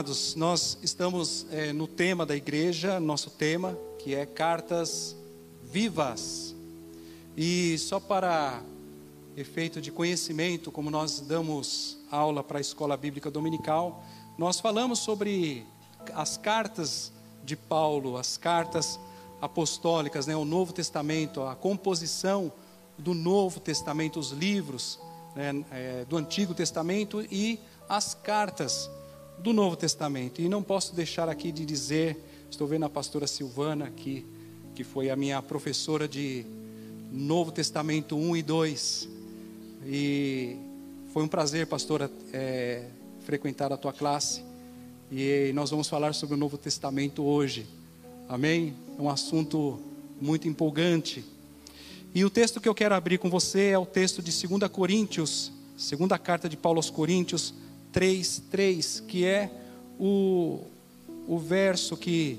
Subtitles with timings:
[0.00, 5.14] Amados, nós estamos é, no tema da igreja, nosso tema, que é cartas
[5.62, 6.54] vivas.
[7.36, 8.62] E só para
[9.36, 14.02] efeito de conhecimento, como nós damos aula para a escola bíblica dominical,
[14.38, 15.66] nós falamos sobre
[16.14, 17.12] as cartas
[17.44, 18.98] de Paulo, as cartas
[19.38, 22.50] apostólicas, né, o Novo Testamento, a composição
[22.96, 24.98] do Novo Testamento, os livros
[25.36, 28.88] né, é, do Antigo Testamento e as cartas
[29.42, 30.40] do Novo Testamento.
[30.40, 32.16] E não posso deixar aqui de dizer,
[32.50, 34.24] estou vendo a pastora Silvana aqui,
[34.74, 36.44] que foi a minha professora de
[37.10, 39.08] Novo Testamento 1 e 2.
[39.86, 40.56] E
[41.12, 42.84] foi um prazer, pastora, é,
[43.24, 44.42] frequentar a tua classe.
[45.10, 47.66] E nós vamos falar sobre o Novo Testamento hoje.
[48.28, 48.74] Amém?
[48.98, 49.80] É um assunto
[50.20, 51.24] muito empolgante.
[52.14, 55.50] E o texto que eu quero abrir com você é o texto de 2 Coríntios,
[55.76, 57.54] segunda carta de Paulo aos Coríntios,
[57.92, 59.50] 3, 3, que é
[59.98, 60.64] o,
[61.26, 62.38] o verso que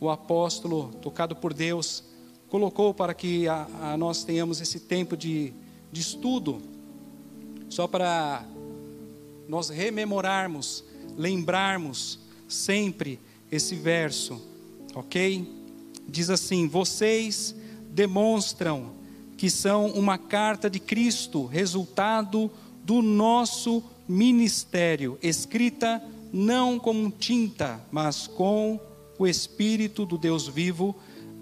[0.00, 2.04] o apóstolo, tocado por Deus,
[2.48, 5.52] colocou para que a, a nós tenhamos esse tempo de,
[5.90, 6.60] de estudo,
[7.68, 8.44] só para
[9.48, 10.84] nós rememorarmos,
[11.16, 13.18] lembrarmos sempre
[13.50, 14.40] esse verso,
[14.94, 15.48] ok?
[16.08, 17.54] Diz assim: Vocês
[17.90, 18.92] demonstram
[19.36, 22.50] que são uma carta de Cristo, resultado
[22.84, 26.02] do nosso ministério, escrita
[26.32, 28.78] não com tinta, mas com
[29.18, 30.96] o Espírito do Deus vivo,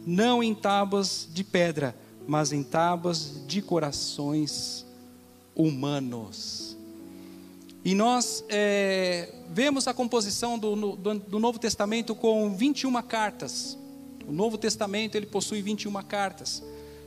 [0.07, 1.97] não em tábuas de pedra,
[2.27, 4.85] mas em tábuas de corações
[5.55, 6.77] humanos.
[7.85, 13.77] E nós é, vemos a composição do, do, do, Novo Testamento com 21 cartas.
[14.27, 16.63] O Novo Testamento ele possui 21 cartas.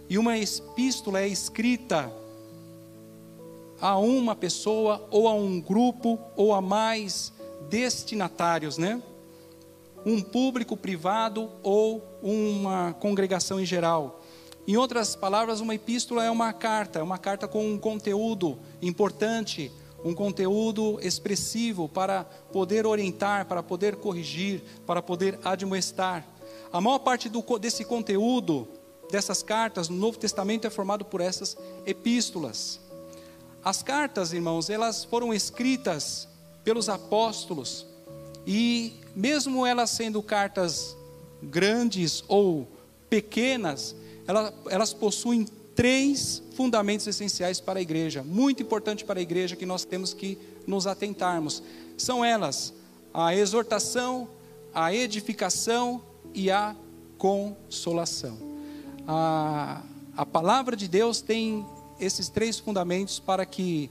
[0.09, 2.11] E uma epístola é escrita
[3.79, 7.33] a uma pessoa ou a um grupo ou a mais
[7.69, 9.01] destinatários, né?
[10.05, 14.21] Um público privado ou uma congregação em geral.
[14.67, 19.71] Em outras palavras, uma epístola é uma carta, é uma carta com um conteúdo importante,
[20.03, 26.25] um conteúdo expressivo para poder orientar, para poder corrigir, para poder admoestar.
[26.71, 28.67] A maior parte do, desse conteúdo,
[29.11, 32.79] dessas cartas no Novo Testamento é formado por essas epístolas.
[33.65, 36.27] As cartas, irmãos, elas foram escritas
[36.63, 37.83] pelos apóstolos
[38.45, 40.95] e mesmo elas sendo cartas
[41.41, 42.67] grandes ou
[43.09, 43.95] pequenas,
[44.27, 49.65] elas, elas possuem três fundamentos essenciais para a igreja, muito importante para a igreja que
[49.65, 50.37] nós temos que
[50.67, 51.63] nos atentarmos.
[51.97, 52.71] São elas
[53.11, 54.27] a exortação,
[54.75, 56.03] a edificação
[56.35, 56.75] e a
[57.17, 58.37] consolação.
[59.07, 59.81] A,
[60.15, 61.65] a palavra de Deus tem
[61.99, 63.89] esses três fundamentos para que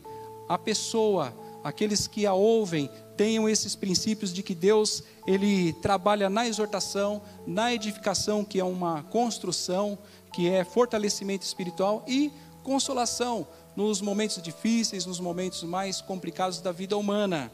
[0.48, 6.46] a pessoa, aqueles que a ouvem, tenham esses princípios de que Deus ele trabalha na
[6.46, 9.98] exortação, na edificação, que é uma construção,
[10.32, 12.32] que é fortalecimento espiritual e
[12.62, 17.50] consolação nos momentos difíceis, nos momentos mais complicados da vida humana.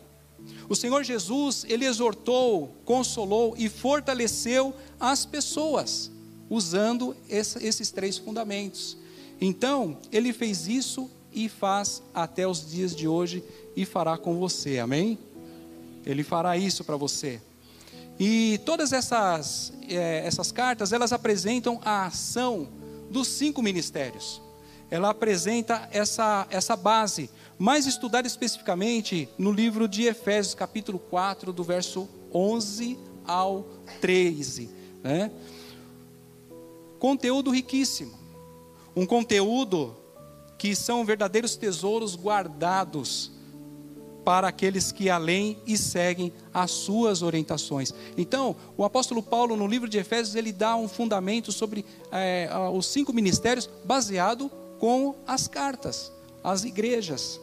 [0.68, 6.10] O Senhor Jesus, ele exortou, consolou e fortaleceu as pessoas
[6.48, 8.96] usando esses três fundamentos.
[9.40, 13.42] Então, ele fez isso e faz até os dias de hoje
[13.74, 15.18] e fará com você, amém?
[16.04, 17.40] Ele fará isso para você.
[18.18, 22.68] E todas essas, é, essas cartas, elas apresentam a ação
[23.10, 24.42] dos cinco ministérios.
[24.90, 31.64] Ela apresenta essa, essa base, mais estudada especificamente no livro de Efésios, capítulo 4, do
[31.64, 33.64] verso 11 ao
[34.00, 34.68] 13.
[35.02, 35.30] Né?
[36.98, 38.19] Conteúdo riquíssimo
[38.94, 39.96] um conteúdo
[40.58, 43.32] que são verdadeiros tesouros guardados
[44.24, 47.94] para aqueles que além e seguem as suas orientações.
[48.16, 52.86] Então, o apóstolo Paulo, no livro de Efésios, ele dá um fundamento sobre é, os
[52.86, 56.12] cinco ministérios baseado com as cartas,
[56.44, 57.40] as igrejas.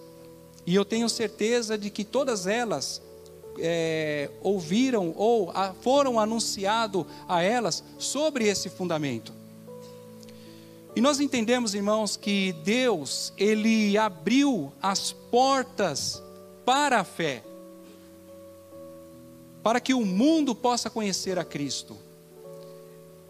[0.66, 3.02] E eu tenho certeza de que todas elas
[3.60, 9.34] é, ouviram ou a, foram anunciado a elas sobre esse fundamento.
[10.98, 16.24] E nós entendemos, irmãos, que Deus, ele abriu as portas
[16.66, 17.44] para a fé,
[19.62, 21.96] para que o mundo possa conhecer a Cristo.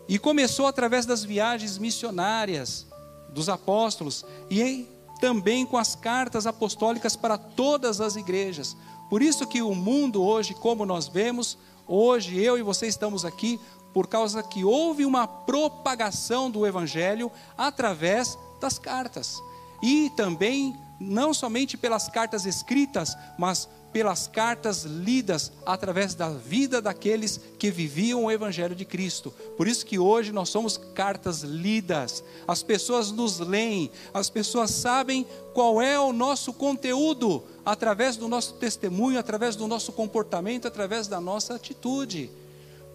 [0.08, 2.88] E começou através das viagens missionárias
[3.34, 4.88] dos apóstolos e
[5.20, 8.78] também com as cartas apostólicas para todas as igrejas.
[9.10, 13.60] Por isso que o mundo hoje, como nós vemos, hoje eu e você estamos aqui
[13.98, 19.42] por causa que houve uma propagação do evangelho através das cartas.
[19.82, 27.40] E também não somente pelas cartas escritas, mas pelas cartas lidas através da vida daqueles
[27.58, 29.34] que viviam o evangelho de Cristo.
[29.58, 32.24] Por isso que hoje nós somos cartas lidas.
[32.48, 38.54] As pessoas nos leem, as pessoas sabem qual é o nosso conteúdo através do nosso
[38.58, 42.30] testemunho, através do nosso comportamento, através da nossa atitude.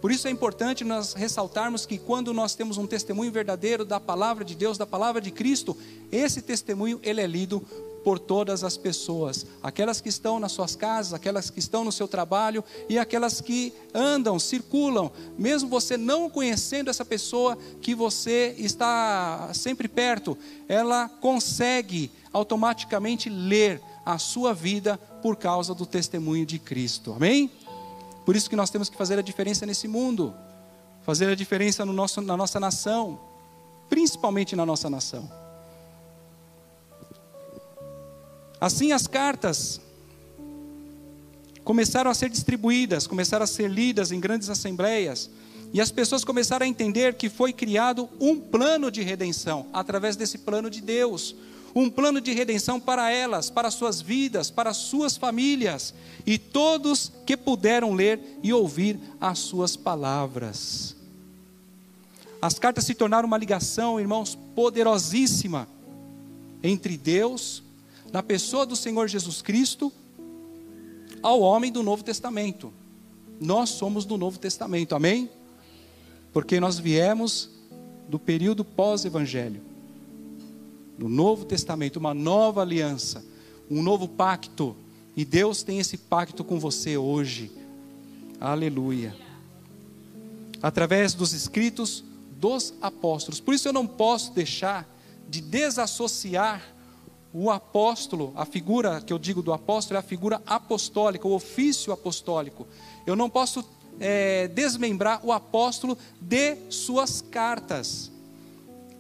[0.03, 4.45] Por isso é importante nós ressaltarmos que quando nós temos um testemunho verdadeiro da palavra
[4.45, 5.77] de Deus, da palavra de Cristo,
[6.11, 7.65] esse testemunho ele é lido
[8.03, 12.09] por todas as pessoas, aquelas que estão nas suas casas, aquelas que estão no seu
[12.09, 19.51] trabalho e aquelas que andam, circulam, mesmo você não conhecendo essa pessoa que você está
[19.55, 20.37] sempre perto,
[20.69, 27.13] ela consegue automaticamente ler a sua vida por causa do testemunho de Cristo.
[27.13, 27.49] Amém?
[28.25, 30.35] Por isso que nós temos que fazer a diferença nesse mundo,
[31.03, 33.21] fazer a diferença no nosso, na nossa nação,
[33.89, 35.31] principalmente na nossa nação.
[38.61, 39.81] Assim, as cartas
[41.65, 45.29] começaram a ser distribuídas, começaram a ser lidas em grandes assembleias,
[45.73, 50.39] e as pessoas começaram a entender que foi criado um plano de redenção através desse
[50.39, 51.35] plano de Deus,
[51.75, 55.95] um plano de redenção para elas, para suas vidas, para suas famílias
[56.27, 60.97] e todos que puderam ler e ouvir as suas palavras.
[62.41, 65.69] As cartas se tornaram uma ligação, irmãos, poderosíssima
[66.63, 67.63] entre Deus
[68.13, 69.93] na pessoa do Senhor Jesus Cristo
[71.23, 72.73] ao homem do Novo Testamento.
[73.41, 75.31] Nós somos do Novo Testamento, amém?
[76.33, 77.49] Porque nós viemos
[78.09, 79.63] do período pós-evangelho,
[80.99, 83.25] do Novo Testamento, uma nova aliança,
[83.71, 84.77] um novo pacto,
[85.17, 87.51] e Deus tem esse pacto com você hoje.
[88.41, 89.15] Aleluia.
[90.63, 92.05] Através dos escritos
[92.39, 93.41] dos apóstolos.
[93.41, 94.89] Por isso eu não posso deixar
[95.29, 96.63] de desassociar
[97.33, 101.93] o apóstolo, a figura que eu digo do apóstolo é a figura apostólica, o ofício
[101.93, 102.67] apostólico.
[103.07, 103.65] Eu não posso
[103.99, 108.11] é, desmembrar o apóstolo de suas cartas,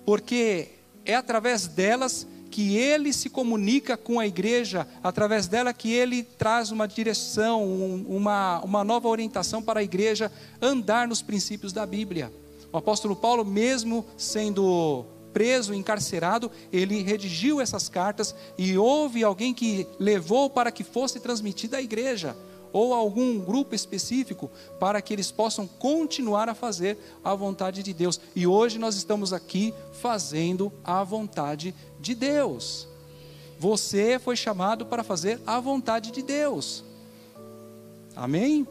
[0.06, 0.70] porque
[1.04, 6.70] é através delas que ele se comunica com a igreja, através dela que ele traz
[6.70, 12.30] uma direção, um, uma, uma nova orientação para a igreja andar nos princípios da Bíblia.
[12.70, 19.86] O apóstolo Paulo, mesmo sendo preso, encarcerado, ele redigiu essas cartas e houve alguém que
[19.98, 22.36] levou para que fosse transmitida à igreja
[22.72, 28.20] ou algum grupo específico para que eles possam continuar a fazer a vontade de Deus.
[28.34, 32.88] E hoje nós estamos aqui fazendo a vontade de Deus.
[33.58, 36.82] Você foi chamado para fazer a vontade de Deus.
[38.16, 38.66] Amém?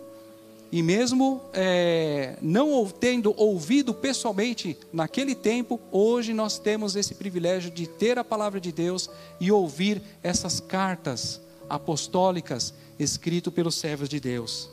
[0.71, 7.87] E mesmo é, não tendo ouvido pessoalmente naquele tempo, hoje nós temos esse privilégio de
[7.87, 9.09] ter a palavra de Deus
[9.39, 11.41] e ouvir essas cartas
[11.73, 14.69] apostólicas escritas pelos servos de Deus.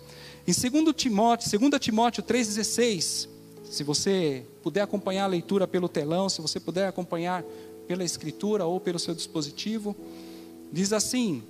[0.47, 3.29] Em 2 Timóteo, 2 Timóteo 3,16,
[3.65, 7.45] se você puder acompanhar a leitura pelo telão, se você puder acompanhar
[7.87, 9.95] pela escritura ou pelo seu dispositivo,
[10.73, 11.43] diz assim,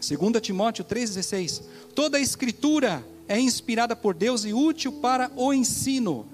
[0.00, 1.62] 2 Timóteo 3,16:
[1.94, 6.26] toda a escritura é inspirada por Deus e útil para o ensino,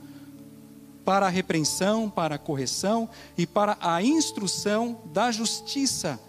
[1.05, 3.09] para a repreensão, para a correção
[3.39, 6.21] e para a instrução da justiça,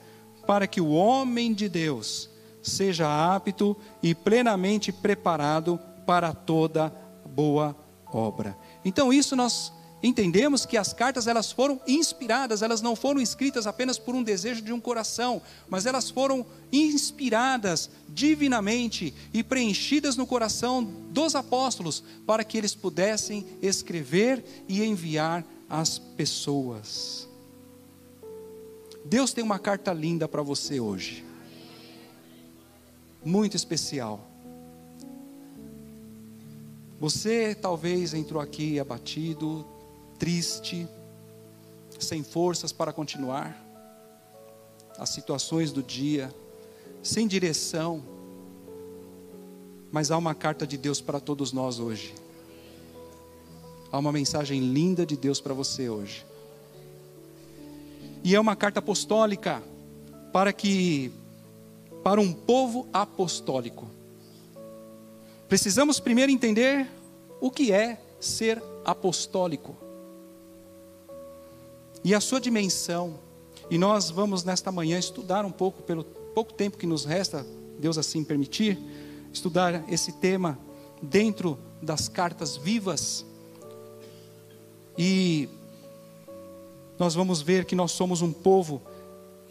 [0.51, 2.29] para que o homem de Deus
[2.61, 6.93] seja apto e plenamente preparado para toda
[7.25, 7.73] boa
[8.05, 8.57] obra.
[8.83, 9.71] Então, isso nós
[10.03, 14.61] entendemos que as cartas elas foram inspiradas, elas não foram escritas apenas por um desejo
[14.61, 22.43] de um coração, mas elas foram inspiradas divinamente e preenchidas no coração dos apóstolos para
[22.43, 27.30] que eles pudessem escrever e enviar às pessoas.
[29.03, 31.25] Deus tem uma carta linda para você hoje.
[33.23, 34.27] Muito especial.
[36.99, 39.65] Você talvez entrou aqui abatido,
[40.19, 40.87] triste,
[41.99, 43.57] sem forças para continuar,
[44.97, 46.33] as situações do dia,
[47.01, 48.03] sem direção,
[49.91, 52.13] mas há uma carta de Deus para todos nós hoje.
[53.91, 56.25] Há uma mensagem linda de Deus para você hoje.
[58.23, 59.61] E é uma carta apostólica
[60.31, 61.11] para que
[62.03, 63.87] para um povo apostólico.
[65.47, 66.87] Precisamos primeiro entender
[67.39, 69.75] o que é ser apostólico
[72.03, 73.19] e a sua dimensão.
[73.69, 77.45] E nós vamos nesta manhã estudar um pouco, pelo pouco tempo que nos resta,
[77.79, 78.77] Deus assim permitir,
[79.31, 80.57] estudar esse tema
[81.01, 83.25] dentro das cartas vivas.
[84.97, 85.47] E
[87.01, 88.79] nós vamos ver que nós somos um povo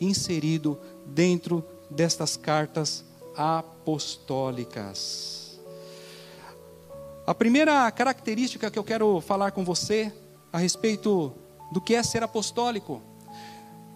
[0.00, 3.04] inserido dentro destas cartas
[3.36, 5.58] apostólicas.
[7.26, 10.12] A primeira característica que eu quero falar com você
[10.52, 11.32] a respeito
[11.72, 13.02] do que é ser apostólico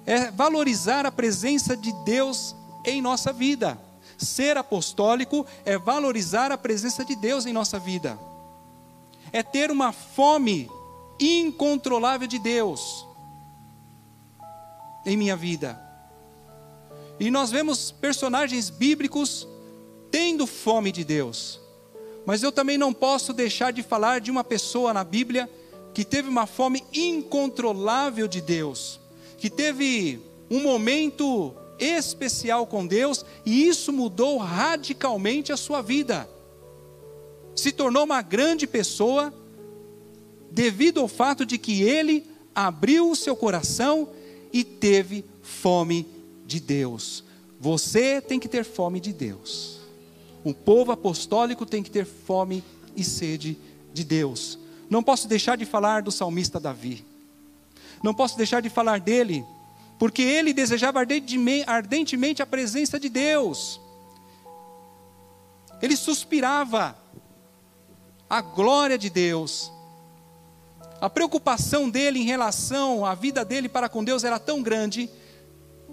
[0.04, 3.78] é valorizar a presença de Deus em nossa vida.
[4.18, 8.18] Ser apostólico é valorizar a presença de Deus em nossa vida,
[9.30, 10.68] é ter uma fome
[11.20, 13.13] incontrolável de Deus
[15.04, 15.80] em minha vida.
[17.18, 19.46] E nós vemos personagens bíblicos
[20.10, 21.60] tendo fome de Deus.
[22.26, 25.48] Mas eu também não posso deixar de falar de uma pessoa na Bíblia
[25.92, 28.98] que teve uma fome incontrolável de Deus,
[29.38, 30.20] que teve
[30.50, 36.28] um momento especial com Deus e isso mudou radicalmente a sua vida.
[37.54, 39.32] Se tornou uma grande pessoa
[40.50, 44.08] devido ao fato de que ele abriu o seu coração
[44.54, 46.06] e teve fome
[46.46, 47.24] de Deus.
[47.60, 49.80] Você tem que ter fome de Deus.
[50.44, 52.62] O povo apostólico tem que ter fome
[52.94, 53.58] e sede
[53.92, 54.56] de Deus.
[54.88, 57.04] Não posso deixar de falar do salmista Davi.
[58.00, 59.44] Não posso deixar de falar dele,
[59.98, 63.80] porque ele desejava ardentemente a presença de Deus.
[65.82, 66.96] Ele suspirava
[68.30, 69.72] a glória de Deus.
[71.00, 75.10] A preocupação dele em relação à vida dele para com Deus era tão grande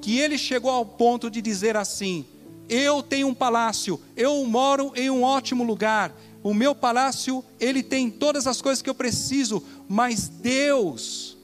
[0.02, 2.26] que ele chegou ao ponto de dizer assim:
[2.70, 8.10] Eu tenho um palácio, eu moro em um ótimo lugar, o meu palácio, ele tem
[8.10, 11.38] todas as coisas que eu preciso, mas Deus,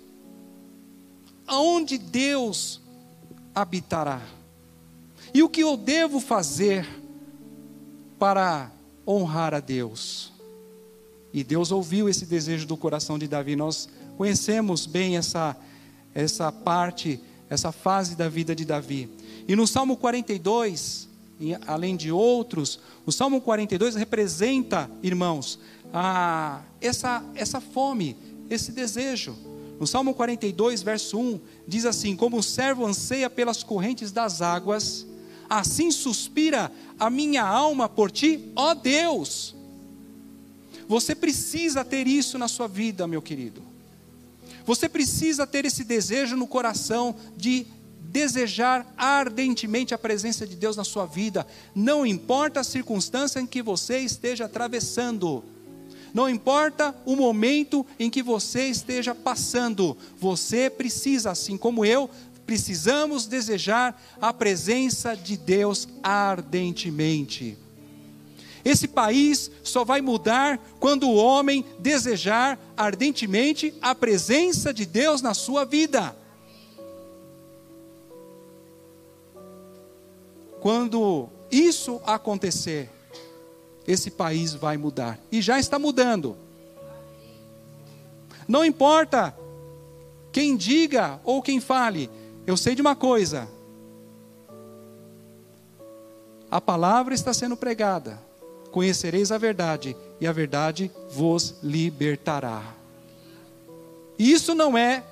[1.46, 2.82] aonde Deus
[3.54, 4.22] habitará?
[5.34, 6.88] E o que eu devo fazer
[8.18, 8.72] para
[9.06, 10.37] honrar a Deus?
[11.38, 13.56] E Deus ouviu esse desejo do coração de Davi.
[13.56, 15.56] Nós conhecemos bem essa,
[16.12, 19.08] essa parte, essa fase da vida de Davi.
[19.48, 21.08] E no Salmo 42,
[21.68, 25.60] além de outros, o Salmo 42 representa, irmãos,
[25.94, 28.18] a, essa, essa fome,
[28.50, 29.38] esse desejo.
[29.80, 35.06] No Salmo 42, verso 1, diz assim: Como o servo anseia pelas correntes das águas,
[35.48, 39.56] assim suspira a minha alma por ti, ó Deus.
[40.88, 43.62] Você precisa ter isso na sua vida, meu querido.
[44.66, 47.66] Você precisa ter esse desejo no coração de
[48.08, 53.62] desejar ardentemente a presença de Deus na sua vida, não importa a circunstância em que
[53.62, 55.44] você esteja atravessando.
[56.14, 62.10] Não importa o momento em que você esteja passando, você precisa, assim como eu,
[62.46, 67.58] precisamos desejar a presença de Deus ardentemente.
[68.68, 75.34] Esse país só vai mudar quando o homem desejar ardentemente a presença de Deus na
[75.34, 76.14] sua vida.
[80.60, 82.90] Quando isso acontecer,
[83.88, 85.18] esse país vai mudar.
[85.32, 86.36] E já está mudando.
[88.46, 89.34] Não importa
[90.30, 92.10] quem diga ou quem fale,
[92.46, 93.48] eu sei de uma coisa:
[96.52, 98.27] a palavra está sendo pregada
[98.72, 102.76] conhecereis a verdade, e a verdade vos libertará.
[104.18, 105.04] Isso não é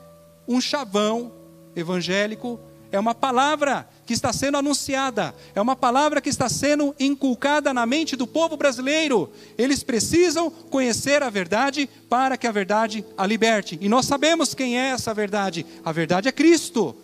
[0.48, 1.32] um chavão
[1.76, 2.60] evangélico,
[2.92, 7.86] é uma palavra que está sendo anunciada, é uma palavra que está sendo inculcada na
[7.86, 9.32] mente do povo brasileiro.
[9.58, 13.78] Eles precisam conhecer a verdade para que a verdade a liberte.
[13.82, 16.96] E nós sabemos quem é essa verdade: a verdade é Cristo.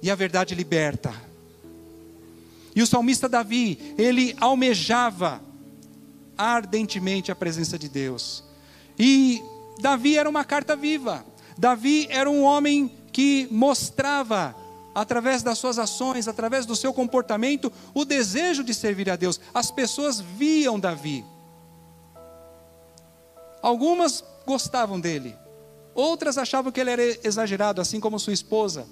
[0.00, 1.27] E a verdade liberta.
[2.78, 5.42] E o salmista Davi, ele almejava
[6.36, 8.44] ardentemente a presença de Deus.
[8.96, 9.42] E
[9.80, 11.26] Davi era uma carta viva.
[11.58, 14.54] Davi era um homem que mostrava
[14.94, 19.40] através das suas ações, através do seu comportamento, o desejo de servir a Deus.
[19.52, 21.24] As pessoas viam Davi.
[23.60, 25.34] Algumas gostavam dele,
[25.96, 28.86] outras achavam que ele era exagerado, assim como sua esposa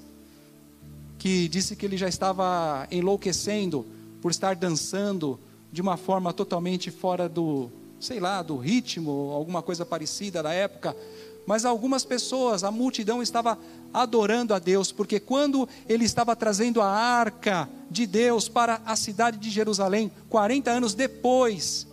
[1.19, 3.87] que disse que ele já estava enlouquecendo
[4.21, 5.39] por estar dançando
[5.73, 7.71] de uma forma totalmente fora do,
[8.01, 10.97] sei lá, do ritmo, alguma coisa parecida da época.
[11.47, 13.59] Mas algumas pessoas, a multidão estava
[13.95, 19.39] adorando a Deus, porque quando ele estava trazendo a arca de Deus para a cidade
[19.39, 21.86] de Jerusalém, 40 anos depois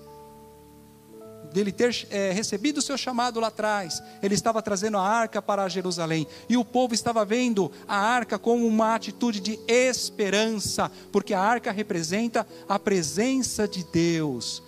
[1.54, 5.70] dele ter é, recebido o seu chamado lá atrás, ele estava trazendo a arca para
[5.70, 11.40] Jerusalém, e o povo estava vendo a arca como uma atitude de esperança, porque a
[11.40, 14.64] arca representa a presença de Deus.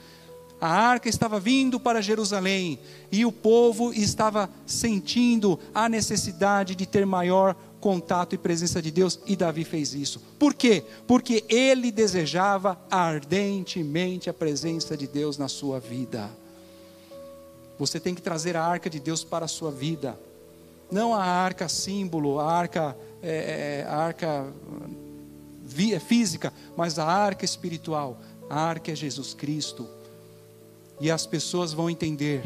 [0.62, 2.80] A arca estava vindo para Jerusalém
[3.12, 9.20] e o povo estava sentindo a necessidade de ter maior contato e presença de Deus,
[9.28, 10.20] e Davi fez isso.
[10.40, 10.84] Por quê?
[11.06, 16.32] Porque ele desejava ardentemente a presença de Deus na sua vida.
[17.78, 20.18] Você tem que trazer a arca de Deus para a sua vida,
[20.92, 24.46] não a arca símbolo, a arca, é, é a arca
[26.08, 28.20] física, mas a arca espiritual.
[28.50, 29.90] A arca é Jesus Cristo
[31.00, 32.44] e as pessoas vão entender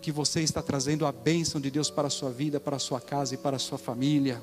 [0.00, 3.00] que você está trazendo a bênção de Deus para a sua vida, para a sua
[3.00, 4.42] casa e para a sua família.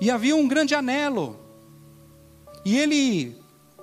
[0.00, 1.36] E havia um grande anelo.
[2.64, 3.36] E ele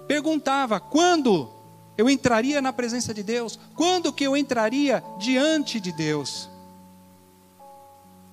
[0.07, 1.50] perguntava: quando
[1.98, 3.60] eu entraria na presença de Deus?
[3.75, 6.50] Quando que eu entraria diante de Deus?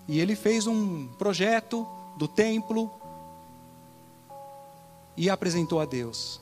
[0.09, 1.87] E ele fez um projeto
[2.17, 2.91] do templo,
[5.21, 6.41] e apresentou a Deus.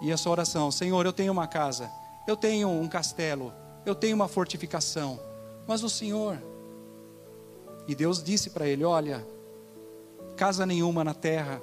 [0.00, 1.90] E a sua oração: Senhor, eu tenho uma casa,
[2.26, 3.52] eu tenho um castelo,
[3.84, 5.20] eu tenho uma fortificação,
[5.66, 6.42] mas o Senhor.
[7.86, 9.26] E Deus disse para ele: Olha,
[10.34, 11.60] casa nenhuma na terra,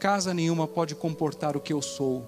[0.00, 2.26] casa nenhuma pode comportar o que eu sou,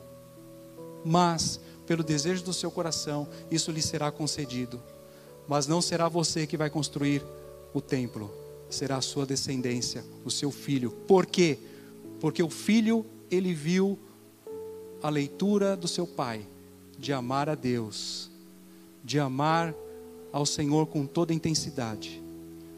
[1.04, 4.80] mas pelo desejo do seu coração, isso lhe será concedido.
[5.48, 7.24] Mas não será você que vai construir
[7.74, 10.90] o templo será a sua descendência, o seu filho.
[11.06, 11.58] Por quê?
[12.20, 13.98] Porque o filho, ele viu
[15.02, 16.46] a leitura do seu pai,
[16.98, 18.30] de amar a Deus,
[19.04, 19.74] de amar
[20.32, 22.22] ao Senhor com toda intensidade.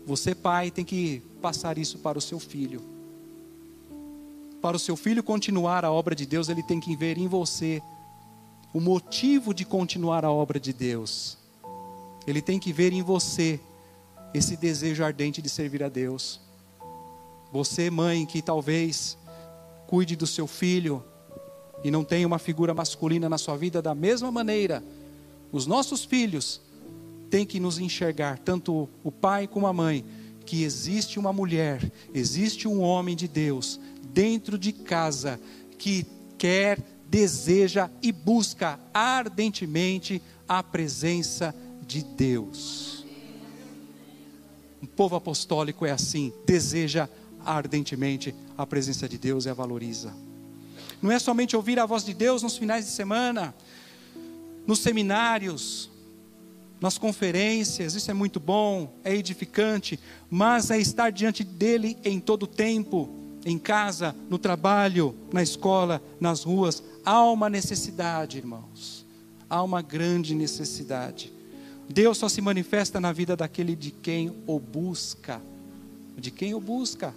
[0.06, 2.82] Você, pai, tem que passar isso para o seu filho.
[4.64, 7.82] Para o seu filho continuar a obra de Deus, ele tem que ver em você
[8.72, 11.36] o motivo de continuar a obra de Deus.
[12.26, 13.60] Ele tem que ver em você
[14.32, 16.40] esse desejo ardente de servir a Deus.
[17.52, 19.18] Você, mãe, que talvez
[19.86, 21.04] cuide do seu filho
[21.84, 24.82] e não tenha uma figura masculina na sua vida da mesma maneira,
[25.52, 26.58] os nossos filhos
[27.28, 30.06] têm que nos enxergar, tanto o pai como a mãe,
[30.46, 33.78] que existe uma mulher, existe um homem de Deus
[34.14, 35.40] dentro de casa
[35.76, 36.06] que
[36.38, 41.54] quer, deseja e busca ardentemente a presença
[41.86, 43.04] de Deus.
[44.80, 47.08] Um povo apostólico é assim, deseja
[47.44, 50.14] ardentemente a presença de Deus e a valoriza.
[51.02, 53.54] Não é somente ouvir a voz de Deus nos finais de semana,
[54.66, 55.90] nos seminários,
[56.80, 59.98] nas conferências, isso é muito bom, é edificante,
[60.30, 66.02] mas é estar diante dele em todo o tempo, em casa, no trabalho, na escola,
[66.18, 66.82] nas ruas.
[67.04, 69.04] Há uma necessidade, irmãos,
[69.48, 71.32] há uma grande necessidade.
[71.88, 75.40] Deus só se manifesta na vida daquele de quem o busca.
[76.16, 77.14] De quem o busca.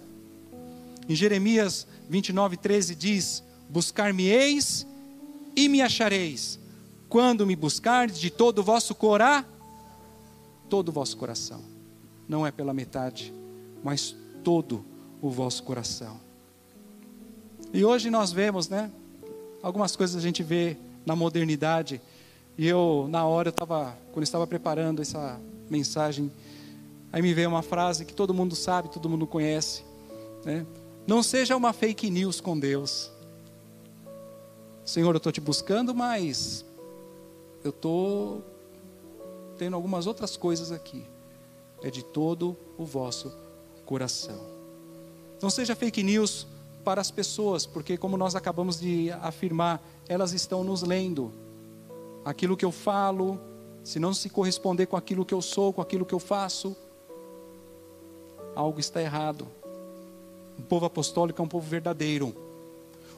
[1.08, 4.86] Em Jeremias 29, 13 diz: Buscar-me-eis
[5.56, 6.58] e me achareis,
[7.08, 9.44] quando me buscardes de todo o vosso corá,
[10.68, 11.62] todo o vosso coração.
[12.28, 13.32] Não é pela metade,
[13.82, 14.14] mas
[14.44, 14.84] todo
[15.20, 16.20] o vosso coração.
[17.72, 18.90] E hoje nós vemos, né?
[19.62, 22.00] Algumas coisas a gente vê na modernidade
[22.58, 26.28] e eu, na hora, eu estava, quando estava preparando essa mensagem,
[27.12, 29.84] aí me veio uma frase que todo mundo sabe, todo mundo conhece.
[30.44, 30.66] Né?
[31.06, 33.12] Não seja uma fake news com Deus.
[34.84, 36.64] Senhor, eu estou te buscando, mas
[37.62, 38.42] eu estou
[39.56, 41.04] tendo algumas outras coisas aqui.
[41.80, 43.32] É de todo o vosso
[43.86, 44.57] coração.
[45.40, 46.46] Não seja fake news
[46.84, 51.32] para as pessoas, porque, como nós acabamos de afirmar, elas estão nos lendo
[52.24, 53.38] aquilo que eu falo,
[53.84, 56.76] se não se corresponder com aquilo que eu sou, com aquilo que eu faço,
[58.54, 59.46] algo está errado.
[60.58, 62.34] O povo apostólico é um povo verdadeiro.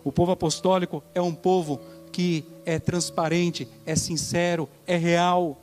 [0.04, 1.80] O povo apostólico é um povo
[2.12, 5.58] que é transparente, é sincero, é real.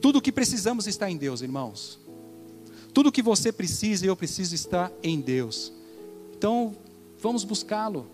[0.00, 1.98] Tudo o que precisamos está em Deus, irmãos.
[2.92, 5.72] Tudo que você precisa e eu preciso está em Deus.
[6.36, 6.74] Então,
[7.18, 8.06] vamos buscá-lo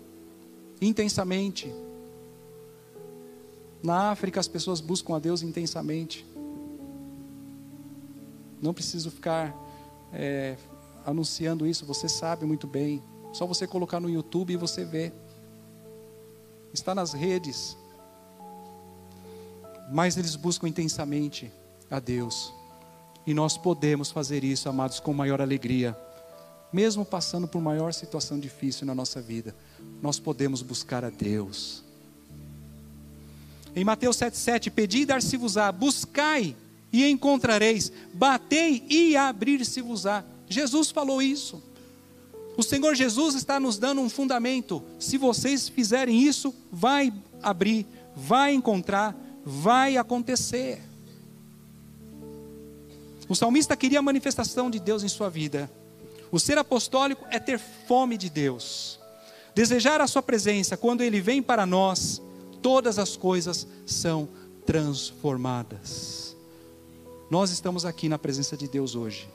[0.81, 1.73] intensamente.
[3.81, 6.25] Na África, as pessoas buscam a Deus intensamente.
[8.61, 9.55] Não preciso ficar
[10.11, 10.57] é,
[11.05, 13.01] anunciando isso, você sabe muito bem.
[13.33, 15.13] Só você colocar no YouTube e você vê.
[16.73, 17.77] está nas redes.
[19.91, 21.51] Mas eles buscam intensamente
[21.89, 22.53] a Deus.
[23.27, 25.95] E nós podemos fazer isso, amados, com maior alegria.
[26.71, 29.53] Mesmo passando por maior situação difícil na nossa vida,
[30.01, 31.83] nós podemos buscar a Deus.
[33.75, 36.55] Em Mateus 7,7: Pedi e dar-se-vos-á, buscai
[36.91, 40.23] e encontrareis, batei e abrir-se-vos-á.
[40.47, 41.61] Jesus falou isso.
[42.55, 44.81] O Senhor Jesus está nos dando um fundamento.
[44.99, 47.13] Se vocês fizerem isso, vai
[47.43, 47.85] abrir,
[48.15, 49.13] vai encontrar,
[49.45, 50.86] vai acontecer.
[53.29, 55.69] O salmista queria a manifestação de Deus em sua vida.
[56.31, 58.99] O ser apostólico é ter fome de Deus.
[59.53, 62.21] Desejar a sua presença quando ele vem para nós,
[62.61, 64.29] todas as coisas são
[64.65, 66.35] transformadas.
[67.29, 69.27] Nós estamos aqui na presença de Deus hoje.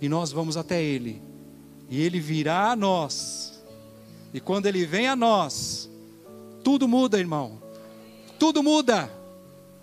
[0.00, 1.22] E nós vamos até ele
[1.88, 3.62] e ele virá a nós.
[4.32, 5.90] E quando ele vem a nós,
[6.64, 7.60] tudo muda, irmão.
[8.38, 9.10] Tudo muda.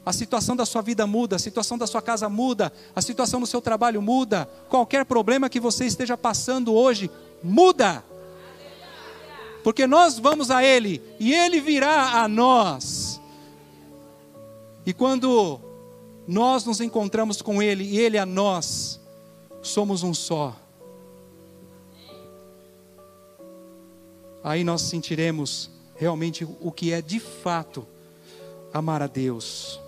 [0.10, 3.46] A situação da sua vida muda, a situação da sua casa muda, a situação do
[3.46, 4.50] seu trabalho muda.
[4.68, 7.12] Qualquer problema que você esteja passando hoje
[7.44, 8.04] muda.
[9.64, 13.22] Porque nós vamos a Ele e Ele virá a nós.
[14.84, 15.60] E quando
[16.28, 19.00] nós nos encontramos com Ele e Ele a nós,
[19.62, 20.56] somos um só.
[24.44, 27.86] aí nós sentiremos realmente o que é de fato
[28.74, 29.80] amar a Deus.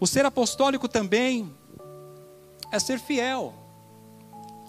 [0.00, 1.54] O ser apostólico também
[2.72, 3.52] é ser fiel.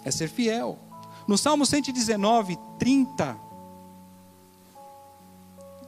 [0.04, 0.78] É ser fiel.
[1.26, 3.36] No Salmo 119, 30,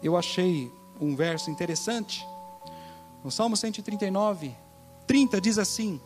[0.03, 2.27] eu achei um verso interessante.
[3.23, 4.55] No Salmo 139,
[5.07, 6.01] 30 diz assim: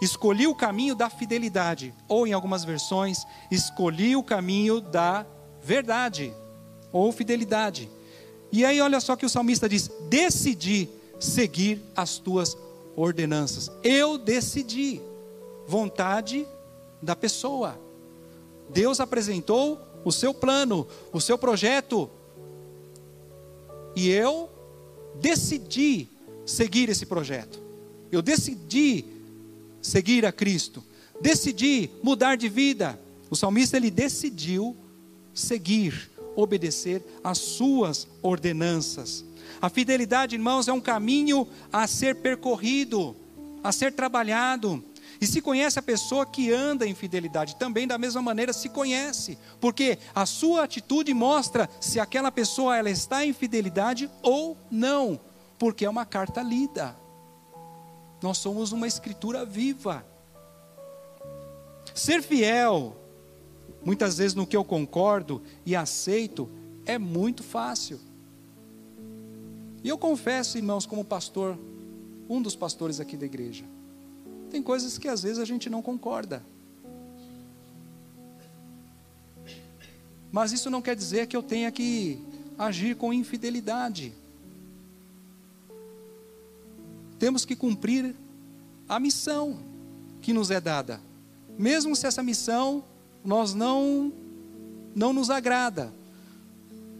[0.00, 5.26] Escolhi o caminho da fidelidade, ou em algumas versões, escolhi o caminho da
[5.62, 6.32] verdade
[6.92, 7.90] ou fidelidade.
[8.52, 12.56] E aí, olha só que o salmista diz: decidi seguir as tuas
[12.96, 13.70] ordenanças.
[13.82, 15.00] Eu decidi.
[15.66, 16.46] Vontade
[17.00, 17.78] da pessoa.
[18.68, 22.10] Deus apresentou o seu plano, o seu projeto.
[23.96, 24.50] E eu
[25.14, 26.08] decidi
[26.44, 27.58] seguir esse projeto.
[28.10, 29.04] Eu decidi
[29.80, 30.82] seguir a Cristo.
[31.20, 32.98] Decidi mudar de vida.
[33.30, 34.76] O salmista ele decidiu
[35.32, 39.24] seguir, obedecer às suas ordenanças.
[39.60, 43.16] A fidelidade, irmãos, é um caminho a ser percorrido,
[43.62, 44.84] a ser trabalhado.
[45.20, 49.38] E se conhece a pessoa que anda em fidelidade, também da mesma maneira se conhece,
[49.60, 55.20] porque a sua atitude mostra se aquela pessoa ela está em fidelidade ou não,
[55.58, 56.96] porque é uma carta lida.
[58.22, 60.04] Nós somos uma escritura viva.
[61.94, 62.96] Ser fiel
[63.84, 66.50] muitas vezes no que eu concordo e aceito,
[66.86, 68.00] é muito fácil.
[69.84, 71.58] E eu confesso, irmãos, como pastor,
[72.26, 73.64] um dos pastores aqui da igreja,
[74.50, 76.42] tem coisas que às vezes a gente não concorda.
[80.32, 82.18] Mas isso não quer dizer que eu tenha que
[82.58, 84.14] agir com infidelidade.
[87.18, 88.14] Temos que cumprir
[88.88, 89.58] a missão
[90.22, 90.98] que nos é dada,
[91.58, 92.82] mesmo se essa missão
[93.22, 94.10] nós não
[94.94, 95.92] não nos agrada.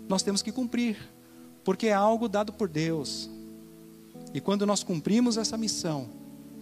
[0.06, 0.98] Nós temos que cumprir,
[1.64, 3.28] porque é algo dado por Deus.
[4.32, 6.08] E quando nós cumprimos essa missão,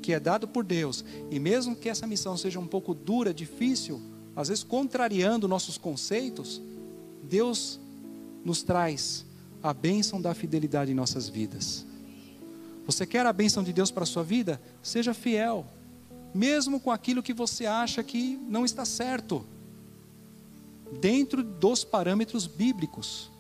[0.00, 4.00] que é dado por Deus, e mesmo que essa missão seja um pouco dura, difícil,
[4.34, 6.60] às vezes contrariando nossos conceitos,
[7.22, 7.78] Deus
[8.44, 9.24] nos traz
[9.62, 11.86] a bênção da fidelidade em nossas vidas.
[12.86, 14.60] Você quer a bênção de Deus para a sua vida?
[14.82, 15.66] Seja fiel
[16.34, 19.44] mesmo com aquilo que você acha que não está certo,
[21.00, 23.30] dentro dos parâmetros bíblicos.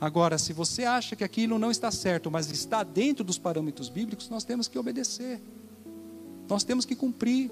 [0.00, 4.28] Agora, se você acha que aquilo não está certo, mas está dentro dos parâmetros bíblicos,
[4.28, 5.40] nós temos que obedecer,
[6.48, 7.50] nós temos que cumprir.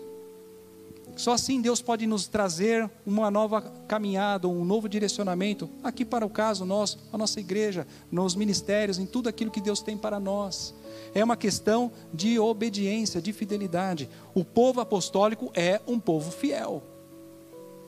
[1.17, 6.31] Só assim Deus pode nos trazer uma nova caminhada, um novo direcionamento, aqui para o
[6.31, 10.75] caso nosso, a nossa igreja, nos ministérios, em tudo aquilo que Deus tem para nós.
[11.15, 14.09] É uma questão de obediência, de fidelidade.
[14.35, 16.83] O povo apostólico é um povo fiel.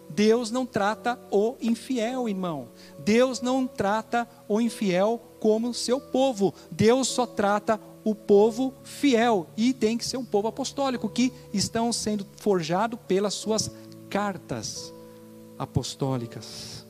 [0.09, 2.69] Deus não trata o infiel, irmão.
[2.99, 6.55] Deus não trata o infiel como seu povo.
[6.71, 11.93] Deus só trata o povo fiel e tem que ser um povo apostólico que estão
[11.93, 13.71] sendo forjado pelas suas
[14.09, 14.93] cartas
[15.59, 16.87] apostólicas.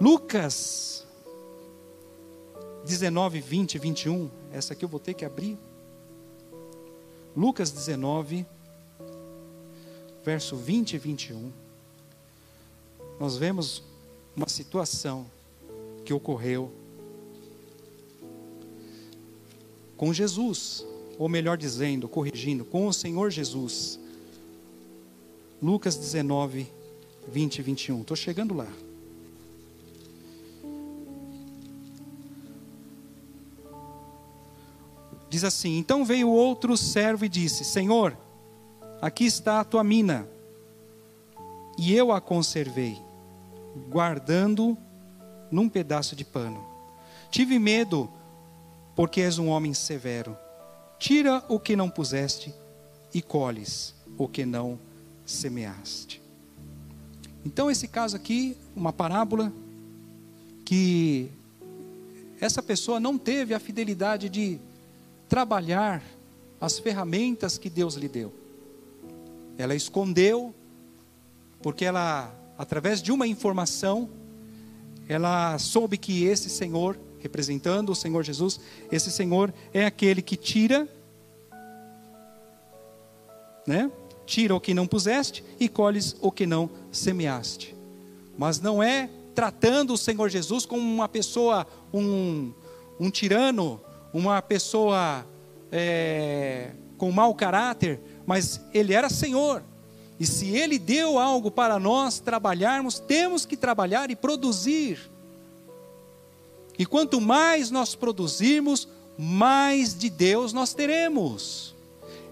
[0.00, 1.06] Lucas
[2.84, 5.58] 19, 20, 21, essa aqui eu vou ter que abrir.
[7.36, 8.46] Lucas 19,
[10.28, 11.50] verso 20 e 21.
[13.18, 13.82] Nós vemos
[14.36, 15.24] uma situação
[16.04, 16.70] que ocorreu
[19.96, 20.84] com Jesus,
[21.18, 23.98] ou melhor dizendo, corrigindo, com o Senhor Jesus.
[25.62, 26.70] Lucas 19,
[27.26, 28.00] 20 e 21.
[28.02, 28.70] Estou chegando lá.
[35.30, 38.14] Diz assim: Então veio outro servo e disse: Senhor,
[39.00, 40.28] aqui está a tua mina,
[41.78, 42.98] e eu a conservei,
[43.88, 44.76] guardando
[45.50, 46.64] num pedaço de pano.
[47.30, 48.10] Tive medo,
[48.96, 50.36] porque és um homem severo.
[50.98, 52.52] Tira o que não puseste
[53.14, 54.78] e colhes o que não
[55.24, 56.20] semeaste.
[57.44, 59.52] Então, esse caso aqui, uma parábola
[60.64, 61.30] que
[62.40, 64.58] essa pessoa não teve a fidelidade de
[65.28, 66.02] trabalhar
[66.60, 68.32] as ferramentas que Deus lhe deu.
[69.58, 70.54] Ela escondeu,
[71.60, 74.08] porque ela, através de uma informação,
[75.08, 80.88] ela soube que esse Senhor, representando o Senhor Jesus, esse Senhor é aquele que tira,
[83.66, 83.90] né?
[84.24, 87.74] Tira o que não puseste e colhes o que não semeaste.
[88.36, 92.52] Mas não é tratando o Senhor Jesus como uma pessoa, um,
[93.00, 93.80] um tirano,
[94.12, 95.26] uma pessoa
[95.72, 99.62] é, com mau caráter, mas ele era Senhor.
[100.20, 105.00] E se ele deu algo para nós trabalharmos, temos que trabalhar e produzir.
[106.78, 108.86] E quanto mais nós produzirmos,
[109.16, 111.74] mais de Deus nós teremos.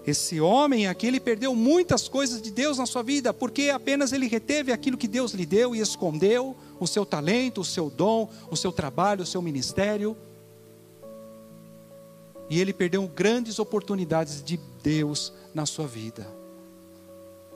[0.05, 4.27] Esse homem aqui, ele perdeu muitas coisas de Deus na sua vida, porque apenas ele
[4.27, 8.55] reteve aquilo que Deus lhe deu e escondeu o seu talento, o seu dom, o
[8.55, 10.15] seu trabalho, o seu ministério.
[12.49, 16.27] E ele perdeu grandes oportunidades de Deus na sua vida.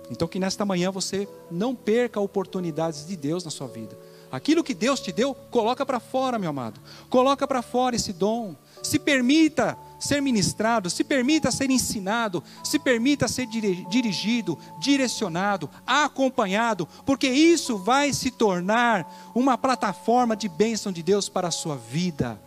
[0.10, 3.98] Então que nesta manhã você não perca oportunidades de Deus na sua vida.
[4.30, 6.80] Aquilo que Deus te deu, coloca para fora, meu amado.
[7.10, 8.56] Coloca para fora esse dom.
[8.84, 17.28] Se permita ser ministrado, se permita ser ensinado, se permita ser dirigido, direcionado, acompanhado, porque
[17.28, 22.40] isso vai se tornar uma plataforma de bênção de Deus para a sua vida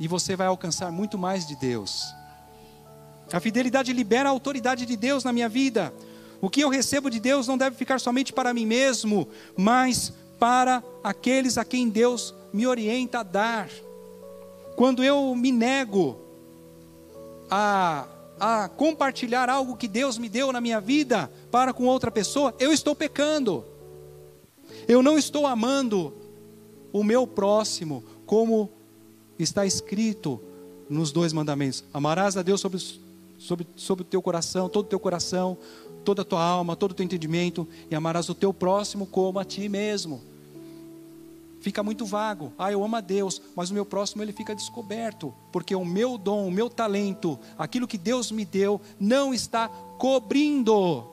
[0.00, 2.14] e você vai alcançar muito mais de Deus.
[3.30, 5.92] A fidelidade libera a autoridade de Deus na minha vida.
[6.40, 10.82] O que eu recebo de Deus não deve ficar somente para mim mesmo, mas para
[11.04, 13.68] aqueles a quem Deus me orienta a dar.
[14.74, 16.18] Quando eu me nego
[17.50, 18.06] a,
[18.40, 22.72] a compartilhar algo que Deus me deu na minha vida para com outra pessoa, eu
[22.72, 23.66] estou pecando.
[24.88, 26.14] Eu não estou amando
[26.90, 28.79] o meu próximo como
[29.42, 30.40] está escrito
[30.88, 32.78] nos dois mandamentos: amarás a Deus sobre,
[33.38, 35.56] sobre, sobre o teu coração, todo o teu coração,
[36.04, 39.44] toda a tua alma, todo o teu entendimento, e amarás o teu próximo como a
[39.44, 40.20] ti mesmo.
[41.60, 42.52] Fica muito vago.
[42.58, 46.16] Ah, eu amo a Deus, mas o meu próximo ele fica descoberto, porque o meu
[46.16, 51.04] dom, o meu talento, aquilo que Deus me deu, não está cobrindo.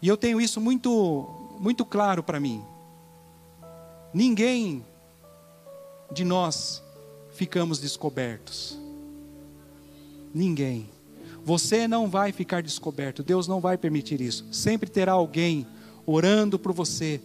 [0.00, 2.62] E eu tenho isso muito, muito claro para mim.
[4.14, 4.84] Ninguém
[6.12, 6.82] de nós
[7.32, 8.78] ficamos descobertos?
[10.34, 10.88] Ninguém.
[11.44, 14.44] Você não vai ficar descoberto, Deus não vai permitir isso.
[14.50, 15.66] Sempre terá alguém
[16.04, 17.20] orando por você,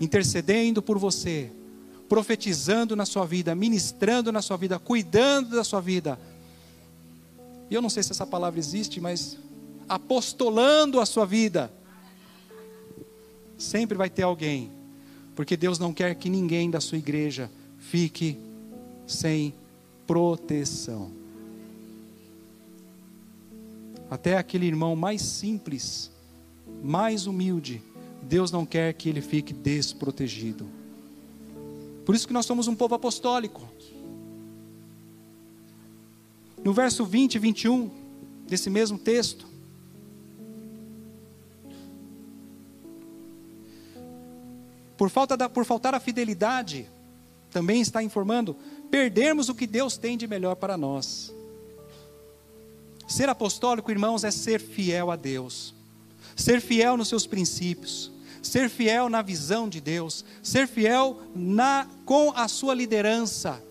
[0.00, 1.50] intercedendo por você,
[2.08, 6.18] profetizando na sua vida, ministrando na sua vida, cuidando da sua vida.
[7.70, 9.36] E eu não sei se essa palavra existe, mas
[9.88, 11.72] apostolando a sua vida.
[13.56, 14.70] Sempre vai ter alguém,
[15.34, 17.50] porque Deus não quer que ninguém da sua igreja
[17.90, 18.38] fique
[19.06, 19.54] sem
[20.06, 21.10] proteção.
[24.10, 26.10] Até aquele irmão mais simples,
[26.82, 27.82] mais humilde,
[28.22, 30.66] Deus não quer que ele fique desprotegido.
[32.04, 33.66] Por isso que nós somos um povo apostólico.
[36.62, 37.90] No verso 20 e 21
[38.46, 39.46] desse mesmo texto,
[44.96, 46.88] por, falta da, por faltar a fidelidade,
[47.50, 48.56] também está informando,
[48.90, 51.34] perdermos o que Deus tem de melhor para nós.
[53.06, 55.74] Ser apostólico, irmãos, é ser fiel a Deus,
[56.36, 62.32] ser fiel nos seus princípios, ser fiel na visão de Deus, ser fiel na, com
[62.36, 63.62] a sua liderança.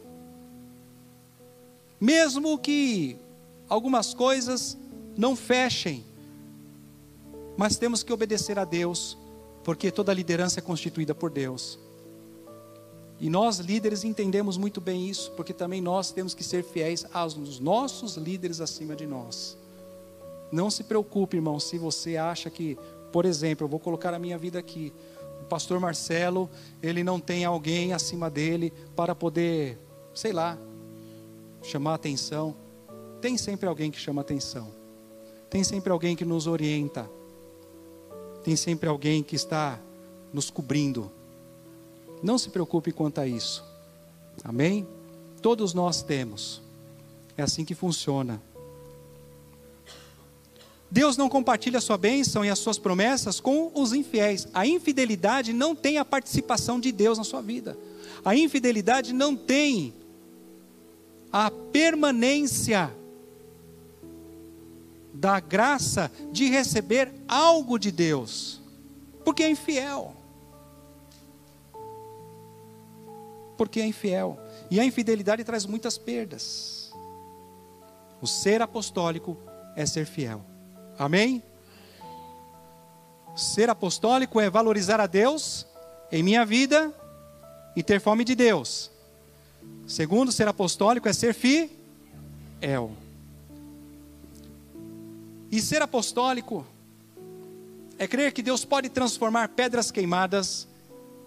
[2.00, 3.18] Mesmo que
[3.70, 4.78] algumas coisas
[5.16, 6.04] não fechem,
[7.56, 9.18] mas temos que obedecer a Deus,
[9.64, 11.80] porque toda liderança é constituída por Deus.
[13.20, 17.60] E nós líderes entendemos muito bem isso, porque também nós temos que ser fiéis aos
[17.60, 19.58] nossos líderes acima de nós.
[20.52, 22.78] Não se preocupe, irmão, se você acha que
[23.12, 24.94] Por exemplo, eu vou colocar a minha vida aqui.
[25.42, 26.50] O pastor Marcelo,
[26.82, 29.78] ele não tem alguém acima dele para poder,
[30.14, 30.58] sei lá,
[31.64, 32.56] chamar atenção.
[33.22, 34.72] Tem sempre alguém que chama atenção.
[35.50, 37.10] Tem sempre alguém que nos orienta.
[38.44, 39.80] Tem sempre alguém que está
[40.34, 41.12] nos cobrindo.
[42.22, 43.64] Não se preocupe quanto a isso.
[44.44, 44.88] Amém?
[45.42, 46.62] Todos nós temos.
[47.38, 48.42] É assim que funciona.
[50.90, 54.48] Deus não compartilha a sua bênção e as suas promessas com os infiéis.
[54.54, 57.78] A infidelidade não tem a participação de Deus na sua vida.
[58.24, 59.94] A infidelidade não tem
[61.32, 62.92] a permanência
[65.14, 68.62] da graça de receber algo de Deus,
[69.26, 70.17] porque é infiel.
[73.58, 74.40] Porque é infiel.
[74.70, 76.92] E a infidelidade traz muitas perdas.
[78.22, 79.38] O ser apostólico
[79.76, 80.42] é ser fiel.
[80.98, 81.44] Amém?
[83.36, 85.66] Ser apostólico é valorizar a Deus
[86.12, 86.94] em minha vida
[87.76, 88.90] e ter fome de Deus.
[89.86, 91.72] Segundo, ser apostólico é ser fiel.
[95.52, 96.66] E ser apostólico
[98.00, 100.68] é crer que Deus pode transformar pedras queimadas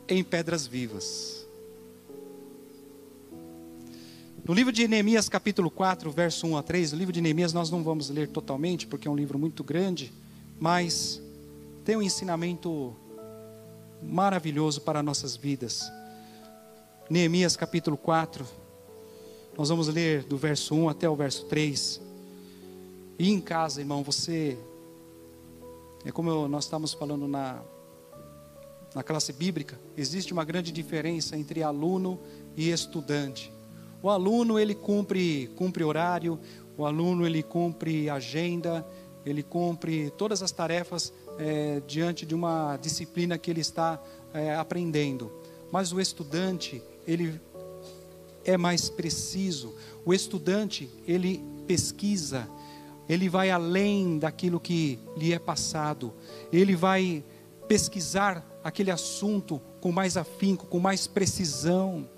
[0.08, 1.39] em pedras vivas.
[4.50, 7.70] No livro de Neemias, capítulo 4, verso 1 a 3, o livro de Neemias nós
[7.70, 10.12] não vamos ler totalmente, porque é um livro muito grande,
[10.58, 11.22] mas
[11.84, 12.92] tem um ensinamento
[14.02, 15.88] maravilhoso para nossas vidas.
[17.08, 18.44] Neemias, capítulo 4,
[19.56, 22.00] nós vamos ler do verso 1 até o verso 3.
[23.20, 24.58] E em casa, irmão, você.
[26.04, 27.62] É como nós estamos falando na,
[28.96, 32.18] na classe bíblica, existe uma grande diferença entre aluno
[32.56, 33.59] e estudante.
[34.02, 36.38] O aluno ele cumpre, cumpre horário,
[36.76, 38.86] o aluno ele cumpre agenda,
[39.24, 45.30] ele cumpre todas as tarefas é, diante de uma disciplina que ele está é, aprendendo.
[45.70, 47.40] Mas o estudante ele
[48.44, 49.74] é mais preciso.
[50.04, 52.48] O estudante ele pesquisa,
[53.08, 56.12] ele vai além daquilo que lhe é passado.
[56.52, 57.24] Ele vai
[57.68, 62.08] pesquisar aquele assunto com mais afinco, com mais precisão.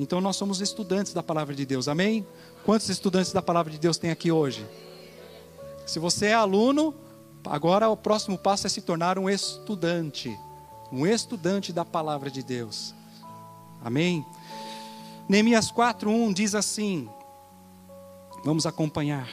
[0.00, 2.26] Então nós somos estudantes da palavra de Deus, amém?
[2.64, 4.66] Quantos estudantes da palavra de Deus tem aqui hoje?
[5.86, 6.94] Se você é aluno,
[7.44, 10.34] agora o próximo passo é se tornar um estudante,
[10.90, 12.94] um estudante da palavra de Deus,
[13.84, 14.24] amém?
[15.28, 17.06] Neemias 4:1 diz assim:
[18.42, 19.28] Vamos acompanhar.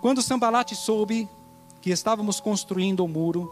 [0.00, 1.28] Quando Sambalate soube
[1.80, 3.48] que estávamos construindo o muro,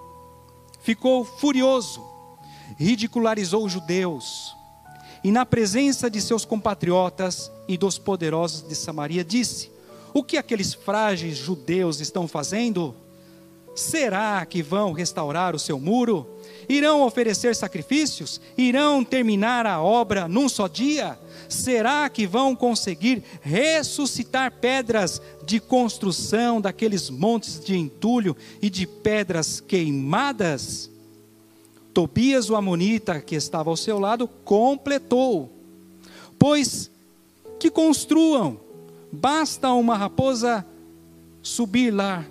[0.81, 2.03] ficou furioso,
[2.77, 4.47] ridicularizou os judeus,
[5.22, 9.70] e na presença de seus compatriotas e dos poderosos de Samaria, disse:
[10.14, 12.94] O que aqueles frágeis judeus estão fazendo?
[13.74, 16.26] Será que vão restaurar o seu muro?
[16.68, 18.40] Irão oferecer sacrifícios?
[18.57, 21.16] Irão terminar a obra num só dia?
[21.48, 29.61] Será que vão conseguir ressuscitar pedras de construção daqueles montes de entulho e de pedras
[29.61, 30.90] queimadas?
[31.98, 35.50] Tobias, o Amonita, que estava ao seu lado, completou:
[36.38, 36.88] Pois
[37.58, 38.61] que construam,
[39.11, 40.64] basta uma raposa
[41.42, 42.24] subir lá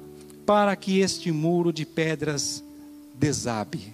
[0.46, 2.64] para que este muro de pedras
[3.14, 3.94] desabe.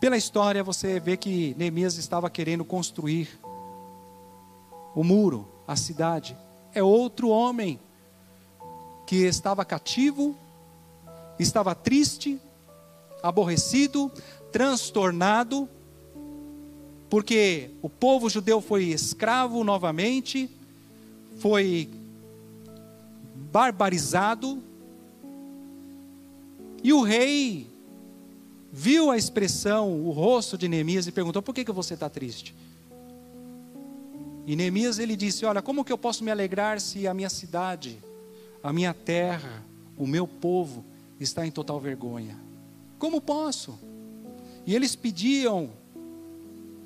[0.00, 3.28] Pela história você vê que Neemias estava querendo construir
[4.94, 6.34] o muro, a cidade.
[6.72, 7.78] É outro homem
[9.06, 10.34] que estava cativo,
[11.38, 12.40] estava triste,
[13.24, 14.12] aborrecido,
[14.52, 15.66] transtornado,
[17.08, 20.50] porque o povo judeu foi escravo novamente,
[21.38, 21.88] foi
[23.50, 24.62] barbarizado,
[26.82, 27.66] e o rei
[28.70, 32.54] viu a expressão, o rosto de Neemias e perguntou: por que, que você está triste?
[34.46, 37.98] E Neemias ele disse: Olha, como que eu posso me alegrar se a minha cidade,
[38.62, 39.64] a minha terra,
[39.96, 40.84] o meu povo
[41.18, 42.43] está em total vergonha?
[43.04, 43.78] Como posso?
[44.64, 45.68] E eles pediam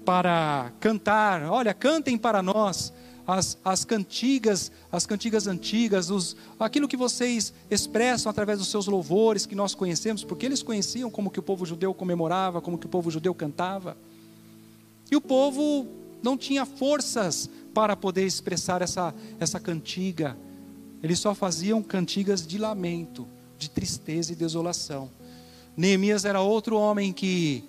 [0.05, 2.93] para cantar, olha, cantem para nós
[3.25, 9.47] as, as cantigas, as cantigas antigas, os, aquilo que vocês expressam através dos seus louvores
[9.47, 12.91] que nós conhecemos, porque eles conheciam como que o povo judeu comemorava, como que o
[12.91, 13.97] povo judeu cantava.
[15.09, 15.87] E o povo
[16.21, 20.37] não tinha forças para poder expressar essa, essa cantiga.
[21.01, 23.25] Eles só faziam cantigas de lamento,
[23.57, 25.17] de tristeza e desolação.
[25.79, 27.63] Neemias era outro homem que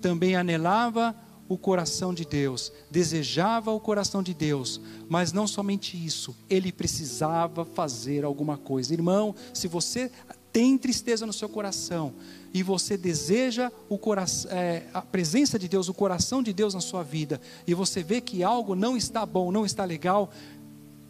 [0.00, 1.12] também anelava
[1.48, 7.64] o coração de Deus, desejava o coração de Deus, mas não somente isso, ele precisava
[7.64, 8.94] fazer alguma coisa.
[8.94, 10.08] Irmão, se você
[10.52, 12.14] tem tristeza no seu coração
[12.54, 17.02] e você deseja coração, é, a presença de Deus, o coração de Deus na sua
[17.02, 20.30] vida, e você vê que algo não está bom, não está legal,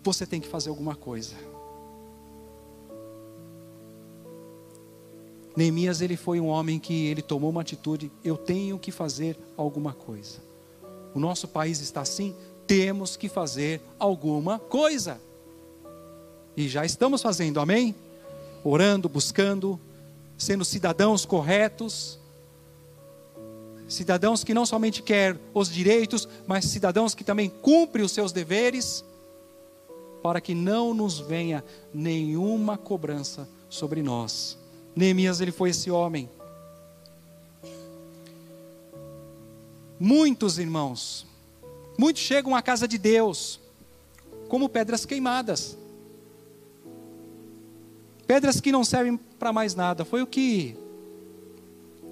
[0.03, 1.35] você tem que fazer alguma coisa.
[5.59, 9.93] Neemias ele foi um homem que ele tomou uma atitude, eu tenho que fazer alguma
[9.93, 10.39] coisa.
[11.13, 12.33] O nosso país está assim,
[12.65, 15.21] temos que fazer alguma coisa.
[16.57, 17.93] E já estamos fazendo, amém?
[18.63, 19.81] Orando, buscando,
[20.37, 22.21] sendo cidadãos corretos,
[23.89, 29.05] cidadãos que não somente querem os direitos, mas cidadãos que também cumprem os seus deveres,
[30.23, 34.57] para que não nos venha nenhuma cobrança sobre nós.
[34.99, 36.29] Neemias, ele foi esse homem.
[40.01, 41.25] Muitos irmãos,
[41.97, 43.61] muitos chegam à casa de Deus
[44.49, 45.79] como pedras queimadas.
[48.27, 50.05] Pedras que não servem para mais nada.
[50.05, 50.77] Foi o que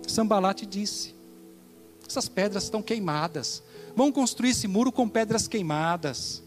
[0.07, 1.12] Sambalate disse.
[2.09, 3.64] Essas pedras estão queimadas.
[3.97, 6.41] Vão construir esse muro com pedras queimadas.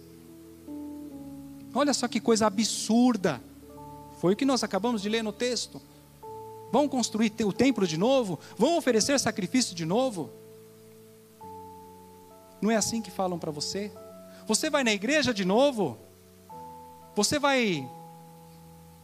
[1.74, 3.42] Olha só que coisa absurda.
[4.22, 5.82] Foi o que nós acabamos de ler no texto.
[6.72, 8.40] Vão construir o templo de novo?
[8.58, 10.30] Vão oferecer sacrifício de novo?
[12.62, 13.92] Não é assim que falam para você?
[14.46, 15.98] Você vai na igreja de novo?
[17.16, 17.90] Você vai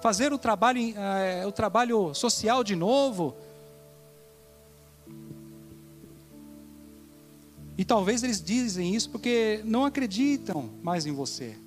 [0.01, 3.35] fazer o trabalho, uh, o trabalho social de novo.
[7.77, 11.57] E talvez eles dizem isso porque não acreditam mais em você.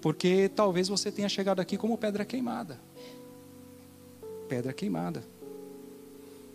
[0.00, 2.78] Porque talvez você tenha chegado aqui como pedra queimada.
[4.46, 5.22] Pedra queimada.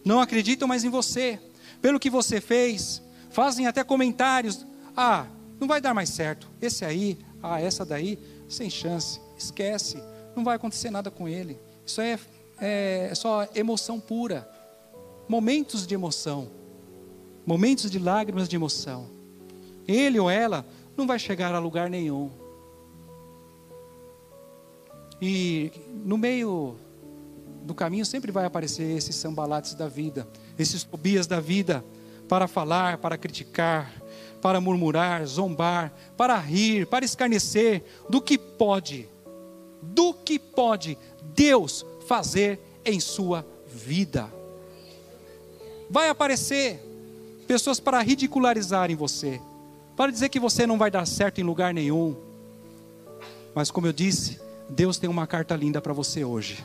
[0.03, 1.39] Não acreditam mais em você.
[1.81, 4.65] Pelo que você fez, fazem até comentários.
[4.95, 5.27] Ah,
[5.59, 6.49] não vai dar mais certo.
[6.61, 8.17] Esse aí, ah, essa daí,
[8.49, 10.01] sem chance esquece,
[10.35, 11.59] não vai acontecer nada com ele.
[11.85, 12.19] Isso é,
[12.59, 14.49] é, é só emoção pura.
[15.27, 16.49] Momentos de emoção,
[17.45, 19.07] momentos de lágrimas de emoção.
[19.87, 20.65] Ele ou ela
[20.97, 22.29] não vai chegar a lugar nenhum.
[25.21, 25.71] E
[26.03, 26.75] no meio
[27.61, 31.83] do caminho sempre vai aparecer esses sambalates da vida, esses tobias da vida,
[32.27, 33.91] para falar, para criticar,
[34.41, 39.07] para murmurar, zombar, para rir, para escarnecer do que pode
[39.81, 40.97] do que pode
[41.33, 44.31] Deus fazer em sua vida.
[45.89, 46.79] Vai aparecer
[47.47, 49.41] pessoas para ridicularizarem você,
[49.97, 52.15] para dizer que você não vai dar certo em lugar nenhum.
[53.53, 54.39] Mas como eu disse,
[54.69, 56.63] Deus tem uma carta linda para você hoje.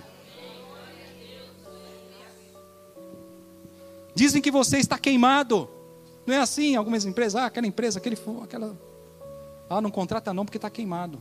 [4.17, 5.69] Dizem que você está queimado.
[6.27, 6.75] Não é assim?
[6.75, 8.75] Algumas empresas, ah, aquela empresa, aquele, aquela,
[9.69, 11.21] ah, não contrata não porque está queimado.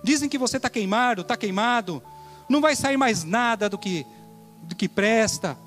[0.00, 2.00] Dizem que você está queimado, está queimado,
[2.48, 4.06] não vai sair mais nada do que,
[4.62, 5.58] do que presta.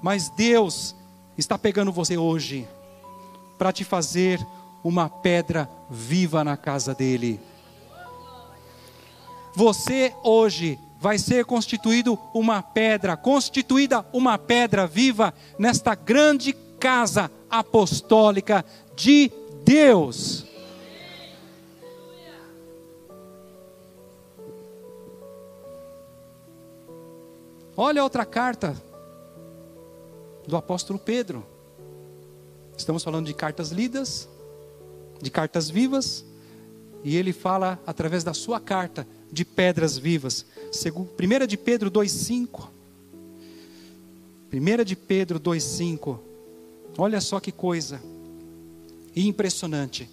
[0.00, 0.94] Mas Deus
[1.36, 2.66] está pegando você hoje
[3.58, 4.46] para te fazer
[4.84, 7.40] uma pedra viva na casa dele.
[9.56, 18.64] Você hoje vai ser constituído uma pedra, constituída uma pedra viva nesta grande casa apostólica
[18.94, 19.30] de
[19.64, 20.46] Deus.
[27.76, 28.74] Olha outra carta
[30.46, 31.44] do apóstolo Pedro.
[32.76, 34.28] Estamos falando de cartas lidas,
[35.20, 36.24] de cartas vivas,
[37.06, 40.44] e ele fala através da sua carta de pedras vivas.
[40.74, 42.66] 1 de Pedro 2,5.
[44.52, 46.18] 1 de Pedro 2,5.
[46.98, 48.02] Olha só que coisa
[49.14, 50.10] impressionante.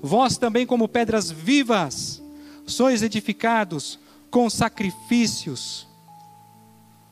[0.00, 2.22] Vós também, como pedras vivas,
[2.64, 3.98] sois edificados
[4.30, 5.88] com sacrifícios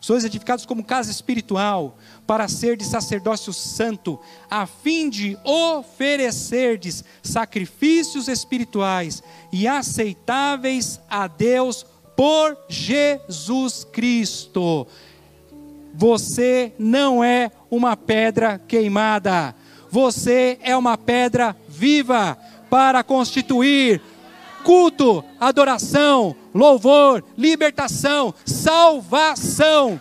[0.05, 1.97] Sois edificados como casa espiritual,
[2.27, 4.19] para ser de sacerdócio santo,
[4.51, 9.23] a fim de oferecerdes sacrifícios espirituais
[9.53, 11.85] e aceitáveis a Deus
[12.17, 14.87] por Jesus Cristo.
[15.93, 19.55] Você não é uma pedra queimada,
[19.91, 22.37] você é uma pedra viva
[22.69, 24.01] para constituir
[24.65, 30.01] culto, adoração, louvor, libertação, salvação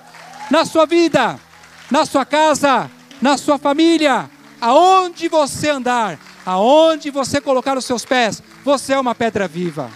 [0.50, 1.40] na sua vida,
[1.94, 2.90] na sua casa,
[3.22, 4.28] na sua família,
[4.60, 9.92] aonde você andar, aonde você colocar os seus pés, você é uma pedra viva.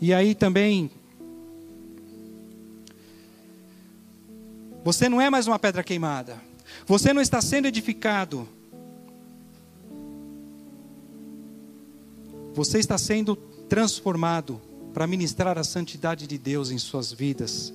[0.00, 0.92] E aí também,
[4.84, 6.40] você não é mais uma pedra queimada,
[6.86, 8.48] você não está sendo edificado.
[12.54, 13.34] Você está sendo
[13.68, 14.60] transformado
[14.92, 17.72] para ministrar a santidade de Deus em suas vidas,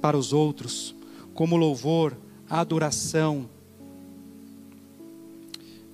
[0.00, 0.94] para os outros,
[1.34, 2.16] como louvor,
[2.48, 3.48] adoração.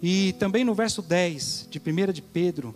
[0.03, 2.75] E também no verso 10 de 1 de Pedro,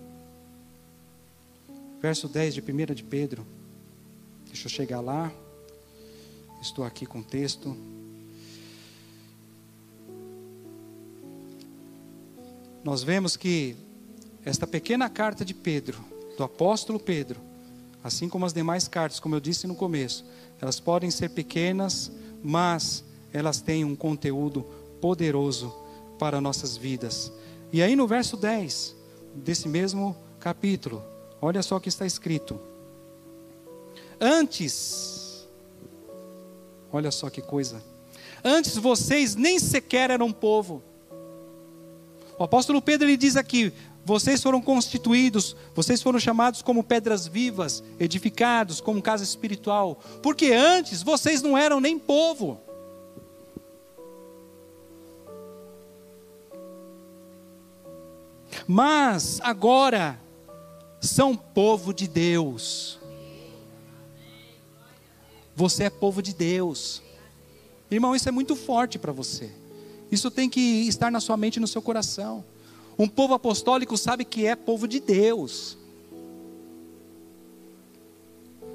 [2.00, 3.46] verso 10 de 1 de Pedro,
[4.46, 5.30] deixa eu chegar lá,
[6.62, 7.76] estou aqui com o texto.
[12.82, 13.76] Nós vemos que
[14.42, 16.02] esta pequena carta de Pedro,
[16.38, 17.49] do apóstolo Pedro,
[18.02, 20.24] assim como as demais cartas, como eu disse no começo,
[20.60, 22.10] elas podem ser pequenas,
[22.42, 24.64] mas elas têm um conteúdo
[25.00, 25.74] poderoso
[26.18, 27.32] para nossas vidas.
[27.72, 28.96] E aí no verso 10
[29.34, 31.02] desse mesmo capítulo,
[31.40, 32.58] olha só o que está escrito.
[34.20, 35.46] Antes,
[36.92, 37.82] olha só que coisa.
[38.44, 40.82] Antes vocês nem sequer eram povo.
[42.38, 43.72] O apóstolo Pedro ele diz aqui:
[44.04, 51.02] vocês foram constituídos, vocês foram chamados como pedras vivas, edificados como casa espiritual, porque antes
[51.02, 52.60] vocês não eram nem povo.
[58.66, 60.18] Mas agora
[61.00, 62.98] são povo de Deus.
[65.54, 67.02] Você é povo de Deus.
[67.90, 69.50] Irmão, isso é muito forte para você.
[70.10, 72.44] Isso tem que estar na sua mente e no seu coração.
[73.00, 75.78] Um povo apostólico sabe que é povo de Deus.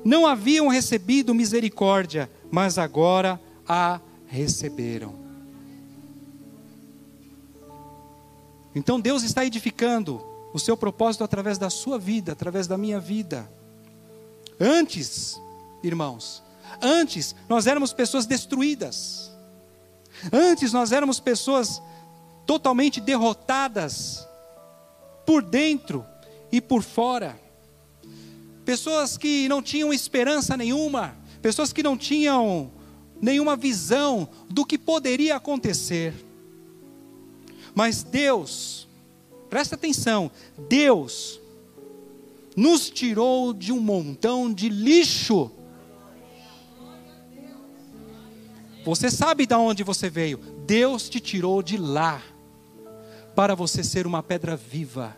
[0.04, 5.14] Não haviam recebido misericórdia, mas agora a receberam.
[8.74, 10.20] Então Deus está edificando
[10.52, 13.48] o seu propósito através da sua vida, através da minha vida.
[14.60, 15.40] Antes,
[15.84, 16.42] irmãos,
[16.82, 19.32] antes nós éramos pessoas destruídas.
[20.34, 21.80] Antes nós éramos pessoas
[22.46, 24.28] totalmente derrotadas,
[25.26, 26.06] por dentro
[26.52, 27.40] e por fora.
[28.64, 32.72] Pessoas que não tinham esperança nenhuma, pessoas que não tinham
[33.22, 36.14] nenhuma visão do que poderia acontecer.
[37.74, 38.88] Mas Deus,
[39.50, 40.32] presta atenção,
[40.70, 41.40] Deus
[42.56, 45.52] nos tirou de um montão de lixo.
[48.86, 50.38] Você sabe de onde você veio?
[50.66, 52.22] Deus te tirou de lá
[53.36, 55.16] para você ser uma pedra viva,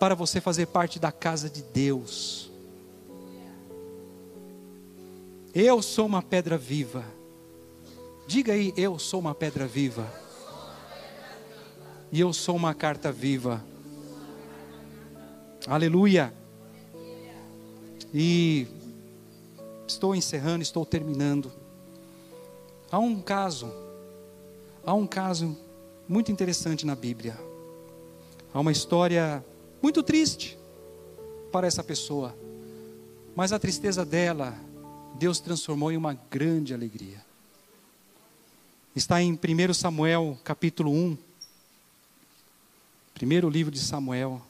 [0.00, 2.50] para você fazer parte da casa de Deus.
[5.54, 7.04] Eu sou uma pedra viva.
[8.26, 10.10] Diga aí, eu sou uma pedra viva.
[12.10, 13.62] E eu sou uma carta viva.
[15.66, 16.34] Aleluia.
[18.12, 18.66] E
[19.86, 21.52] estou encerrando, estou terminando.
[22.90, 23.72] Há um caso,
[24.84, 25.56] há um caso
[26.12, 27.34] muito interessante na Bíblia.
[28.52, 29.42] Há uma história
[29.80, 30.58] muito triste
[31.50, 32.36] para essa pessoa,
[33.34, 34.54] mas a tristeza dela,
[35.14, 37.24] Deus transformou em uma grande alegria.
[38.94, 41.16] Está em 1 Samuel, capítulo 1.
[43.14, 44.42] Primeiro livro de Samuel.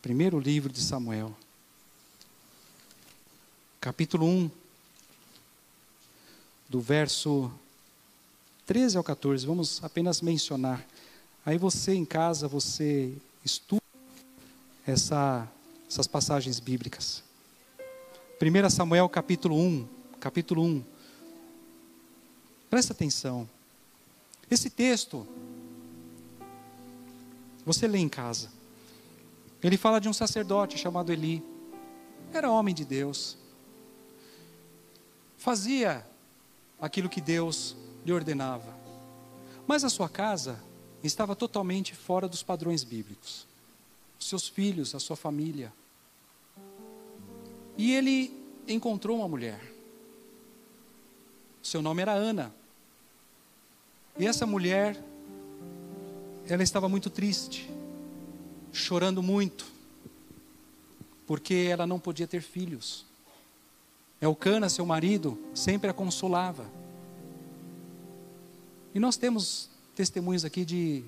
[0.00, 1.36] Primeiro livro de Samuel.
[3.80, 4.61] Capítulo 1
[6.72, 7.52] do verso
[8.64, 10.82] 13 ao 14, vamos apenas mencionar.
[11.44, 13.12] Aí você em casa, você
[13.44, 13.82] estuda
[14.86, 15.46] essa,
[15.86, 17.22] essas passagens bíblicas.
[18.40, 19.86] 1 Samuel capítulo 1,
[20.18, 20.82] capítulo 1.
[22.70, 23.46] Presta atenção.
[24.50, 25.26] Esse texto,
[27.66, 28.48] você lê em casa.
[29.62, 31.44] Ele fala de um sacerdote chamado Eli.
[32.32, 33.36] Era homem de Deus.
[35.36, 36.10] Fazia
[36.82, 38.76] aquilo que Deus lhe ordenava.
[39.68, 40.60] Mas a sua casa
[41.04, 43.46] estava totalmente fora dos padrões bíblicos.
[44.18, 45.72] Os seus filhos, a sua família.
[47.78, 49.60] E ele encontrou uma mulher.
[51.62, 52.52] Seu nome era Ana.
[54.18, 55.00] E essa mulher,
[56.48, 57.70] ela estava muito triste,
[58.72, 59.64] chorando muito,
[61.26, 63.06] porque ela não podia ter filhos.
[64.22, 66.70] Elcana, seu marido, sempre a consolava.
[68.94, 71.02] E nós temos testemunhos aqui de,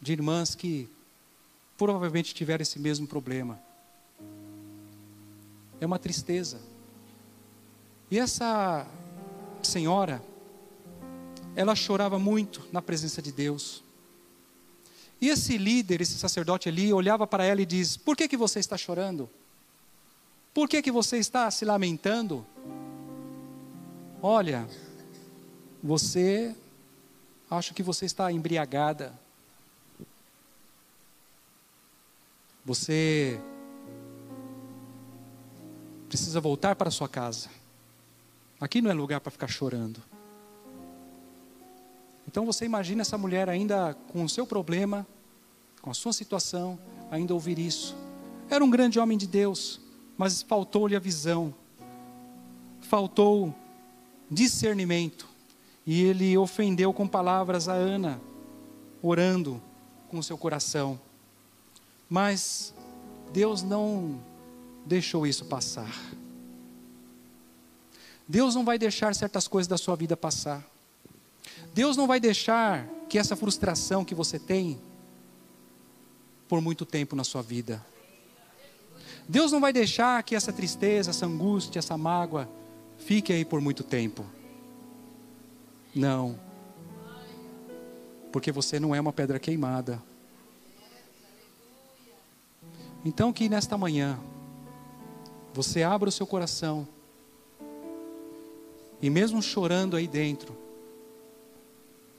[0.00, 0.88] de irmãs que
[1.76, 3.60] provavelmente tiveram esse mesmo problema.
[5.78, 6.62] É uma tristeza.
[8.10, 8.86] E essa
[9.62, 10.22] senhora,
[11.54, 13.84] ela chorava muito na presença de Deus.
[15.20, 18.58] E esse líder, esse sacerdote ali, olhava para ela e diz: Por que, que você
[18.58, 19.28] está chorando?
[20.52, 22.46] Por que, que você está se lamentando?
[24.22, 24.68] Olha,
[25.82, 26.54] você
[27.50, 29.12] Acho que você está embriagada.
[32.64, 33.40] Você
[36.08, 37.48] precisa voltar para sua casa.
[38.60, 40.00] Aqui não é lugar para ficar chorando.
[42.28, 45.04] Então você imagina essa mulher ainda com o seu problema,
[45.82, 46.78] com a sua situação,
[47.10, 47.96] ainda ouvir isso.
[48.48, 49.80] Era um grande homem de Deus,
[50.20, 51.54] mas faltou-lhe a visão,
[52.82, 53.54] faltou
[54.30, 55.26] discernimento,
[55.86, 58.20] e ele ofendeu com palavras a Ana,
[59.00, 59.62] orando
[60.10, 61.00] com o seu coração.
[62.06, 62.74] Mas
[63.32, 64.22] Deus não
[64.84, 65.90] deixou isso passar.
[68.28, 70.62] Deus não vai deixar certas coisas da sua vida passar.
[71.72, 74.78] Deus não vai deixar que essa frustração que você tem
[76.46, 77.82] por muito tempo na sua vida.
[79.30, 82.48] Deus não vai deixar que essa tristeza, essa angústia, essa mágoa
[82.98, 84.26] fique aí por muito tempo.
[85.94, 86.36] Não.
[88.32, 90.02] Porque você não é uma pedra queimada.
[93.04, 94.18] Então que nesta manhã
[95.54, 96.88] você abra o seu coração
[99.00, 100.56] e mesmo chorando aí dentro,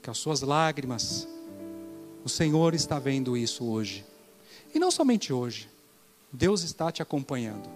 [0.00, 1.28] que as suas lágrimas,
[2.24, 4.02] o Senhor está vendo isso hoje.
[4.74, 5.68] E não somente hoje,
[6.32, 7.68] Deus está te acompanhando.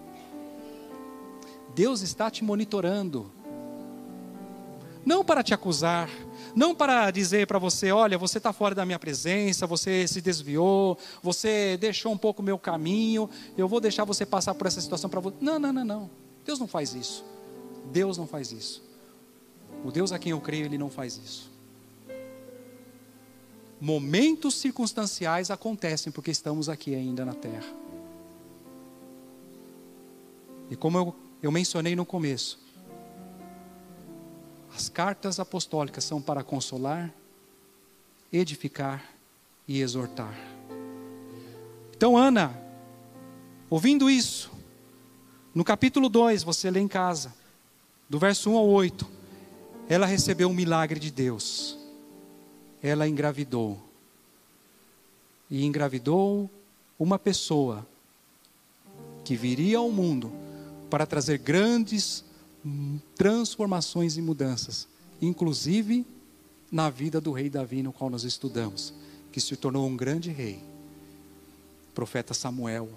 [1.75, 3.31] Deus está te monitorando.
[5.05, 6.09] Não para te acusar,
[6.55, 10.97] não para dizer para você: olha, você está fora da minha presença, você se desviou,
[11.21, 15.09] você deixou um pouco o meu caminho, eu vou deixar você passar por essa situação
[15.09, 15.37] para você.
[15.39, 16.09] Não, não, não, não.
[16.43, 17.23] Deus não faz isso.
[17.91, 18.83] Deus não faz isso.
[19.85, 21.51] O Deus a quem eu creio, ele não faz isso.
[23.79, 27.86] Momentos circunstanciais acontecem porque estamos aqui ainda na terra.
[30.69, 32.59] E como eu, eu mencionei no começo,
[34.75, 37.13] as cartas apostólicas são para consolar,
[38.31, 39.03] edificar
[39.67, 40.35] e exortar.
[41.95, 42.55] Então, Ana,
[43.69, 44.51] ouvindo isso,
[45.53, 47.33] no capítulo 2, você lê em casa,
[48.07, 49.07] do verso 1 ao 8,
[49.89, 51.77] ela recebeu um milagre de Deus.
[52.83, 53.81] Ela engravidou.
[55.49, 56.49] E engravidou
[56.99, 57.87] uma pessoa
[59.23, 60.31] que viria ao mundo
[60.89, 62.23] para trazer grandes
[63.15, 64.87] transformações e mudanças,
[65.21, 66.05] inclusive
[66.71, 68.93] na vida do rei Davi, no qual nós estudamos,
[69.31, 70.61] que se tornou um grande rei.
[71.93, 72.89] Profeta Samuel.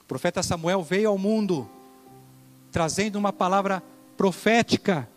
[0.00, 1.68] O profeta Samuel veio ao mundo
[2.70, 3.82] trazendo uma palavra
[4.16, 5.08] profética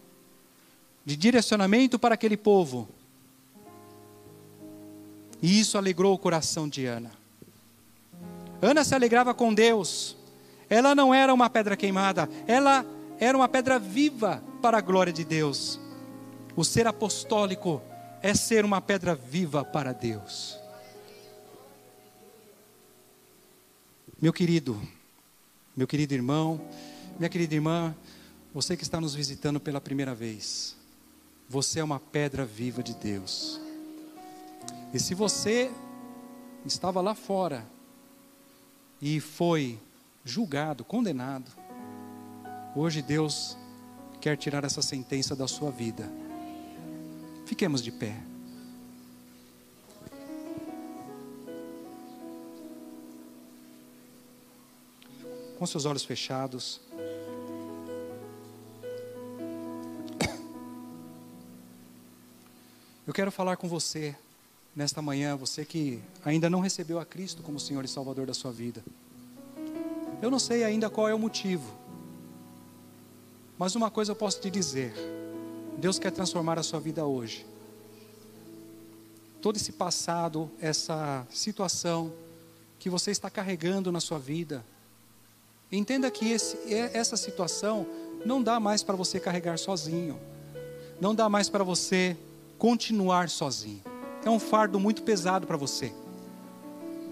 [1.04, 2.88] de direcionamento para aquele povo.
[5.42, 7.12] E isso alegrou o coração de Ana.
[8.62, 10.17] Ana se alegrava com Deus.
[10.70, 12.86] Ela não era uma pedra queimada, ela
[13.20, 15.80] era uma pedra viva para a glória de Deus.
[16.56, 17.82] O ser apostólico
[18.22, 20.60] é ser uma pedra viva para Deus.
[24.20, 24.82] Meu querido,
[25.76, 26.60] meu querido irmão,
[27.20, 27.96] minha querida irmã,
[28.54, 30.76] você que está nos visitando pela primeira vez,
[31.48, 33.62] você é uma pedra viva de Deus.
[34.94, 35.72] E se você
[36.66, 37.66] estava lá fora
[39.00, 39.80] e foi
[40.28, 41.52] julgado, condenado,
[42.76, 43.58] hoje Deus
[44.20, 46.12] quer tirar essa sentença da sua vida.
[47.46, 48.16] Fiquemos de pé.
[55.58, 56.82] Com seus olhos fechados.
[63.08, 64.14] Eu quero falar com você
[64.76, 68.52] nesta manhã, você que ainda não recebeu a Cristo como Senhor e Salvador da sua
[68.52, 68.84] vida.
[70.22, 71.72] Eu não sei ainda qual é o motivo,
[73.58, 74.94] mas uma coisa eu posso te dizer:
[75.78, 77.46] Deus quer transformar a sua vida hoje.
[79.42, 82.12] Todo esse passado, essa situação
[82.80, 84.66] que você está carregando na sua vida,
[85.72, 87.86] entenda que esse, essa situação
[88.26, 90.20] não dá mais para você carregar sozinho,
[91.00, 92.18] não dá mais para você
[92.58, 93.84] continuar sozinho.
[94.26, 95.94] É um fardo muito pesado para você.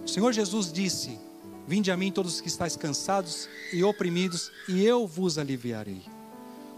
[0.03, 1.19] O Senhor Jesus disse:
[1.67, 6.03] Vinde a mim todos os que estáis cansados e oprimidos, e eu vos aliviarei.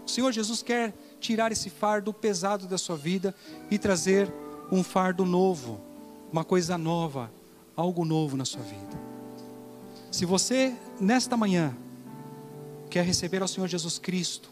[0.06, 3.34] O Senhor Jesus quer tirar esse fardo pesado da sua vida
[3.70, 4.32] e trazer
[4.72, 5.80] um fardo novo,
[6.32, 7.30] uma coisa nova,
[7.76, 8.98] algo novo na sua vida.
[10.10, 11.76] Se você, nesta manhã,
[12.88, 14.48] quer receber ao Senhor Jesus Cristo,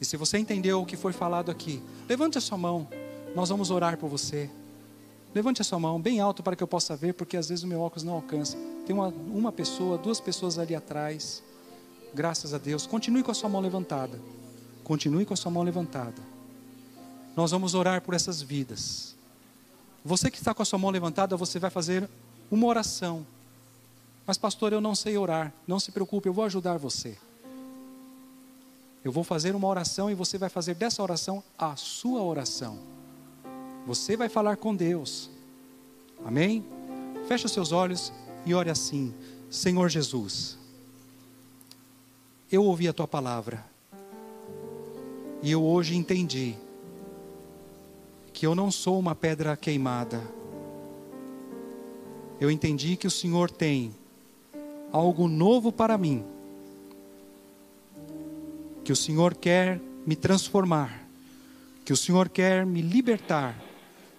[0.00, 2.86] e se você entendeu o que foi falado aqui, levante a sua mão.
[3.34, 4.48] Nós vamos orar por você.
[5.34, 7.66] Levante a sua mão bem alto para que eu possa ver, porque às vezes o
[7.66, 8.56] meu óculos não alcança.
[8.86, 11.42] Tem uma, uma pessoa, duas pessoas ali atrás.
[12.14, 12.86] Graças a Deus.
[12.86, 14.18] Continue com a sua mão levantada.
[14.82, 16.22] Continue com a sua mão levantada.
[17.36, 19.14] nós vamos orar por essas vidas.
[20.04, 22.08] Você que está com a sua mão levantada, você vai fazer
[22.50, 23.26] uma oração.
[24.26, 25.52] Mas, pastor, eu não sei orar.
[25.66, 27.16] Não se preocupe, eu vou ajudar você.
[29.04, 32.78] Eu vou fazer uma oração e você vai fazer dessa oração a sua oração.
[33.88, 35.30] Você vai falar com Deus.
[36.22, 36.62] Amém?
[37.26, 38.12] Feche os seus olhos
[38.44, 39.14] e ore assim:
[39.48, 40.58] Senhor Jesus,
[42.52, 43.64] eu ouvi a tua palavra
[45.42, 46.54] e eu hoje entendi
[48.34, 50.22] que eu não sou uma pedra queimada.
[52.38, 53.94] Eu entendi que o Senhor tem
[54.92, 56.22] algo novo para mim
[58.84, 61.06] que o Senhor quer me transformar,
[61.86, 63.54] que o Senhor quer me libertar,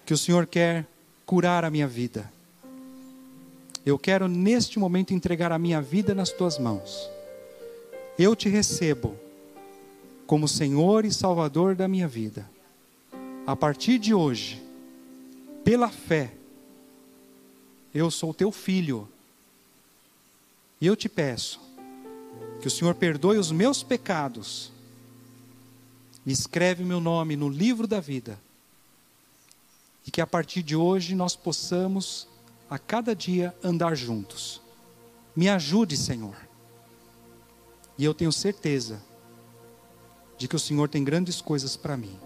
[0.09, 0.87] que o Senhor quer
[1.23, 2.33] curar a minha vida.
[3.85, 7.07] Eu quero neste momento entregar a minha vida nas tuas mãos.
[8.17, 9.15] Eu te recebo
[10.25, 12.49] como Senhor e Salvador da minha vida.
[13.45, 14.59] A partir de hoje,
[15.63, 16.31] pela fé,
[17.93, 19.07] eu sou teu filho.
[20.81, 21.61] E eu te peço,
[22.59, 24.71] que o Senhor perdoe os meus pecados
[26.25, 28.39] escreve meu nome no livro da vida.
[30.09, 32.27] E que a partir de hoje nós possamos
[32.67, 34.59] a cada dia andar juntos.
[35.35, 36.35] Me ajude, Senhor.
[37.95, 38.99] E eu tenho certeza
[40.35, 42.19] de que o Senhor tem grandes coisas para mim.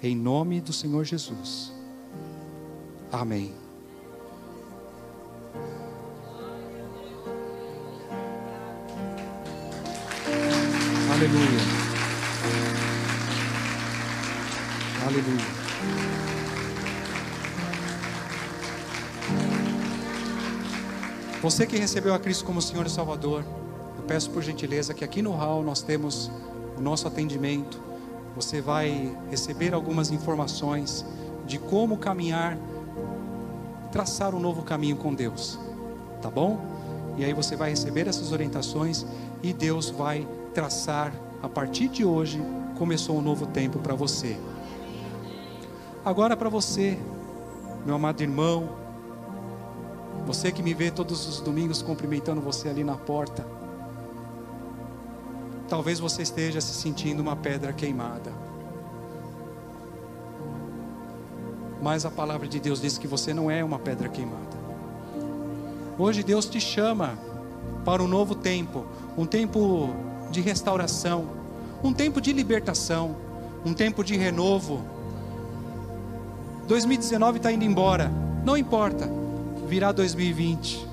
[0.00, 1.72] Em nome do Senhor Jesus.
[3.10, 3.52] Amém.
[11.10, 11.60] Aleluia.
[15.04, 15.53] Aleluia.
[21.44, 23.44] Você que recebeu a Cristo como Senhor e Salvador,
[23.98, 26.30] eu peço por gentileza que aqui no hall nós temos
[26.74, 27.78] o nosso atendimento.
[28.34, 31.04] Você vai receber algumas informações
[31.44, 32.56] de como caminhar,
[33.92, 35.58] traçar um novo caminho com Deus.
[36.22, 36.64] Tá bom?
[37.18, 39.04] E aí você vai receber essas orientações
[39.42, 42.42] e Deus vai traçar a partir de hoje
[42.78, 44.38] começou um novo tempo para você.
[46.02, 46.98] Agora para você,
[47.84, 48.83] meu amado irmão,
[50.26, 53.46] você que me vê todos os domingos cumprimentando você ali na porta,
[55.68, 58.32] talvez você esteja se sentindo uma pedra queimada.
[61.82, 64.56] Mas a palavra de Deus diz que você não é uma pedra queimada.
[65.98, 67.18] Hoje Deus te chama
[67.84, 68.86] para um novo tempo,
[69.18, 69.90] um tempo
[70.30, 71.26] de restauração,
[71.82, 73.14] um tempo de libertação,
[73.64, 74.82] um tempo de renovo.
[76.66, 78.10] 2019 está indo embora,
[78.42, 79.23] não importa,
[79.74, 80.86] virá 2020.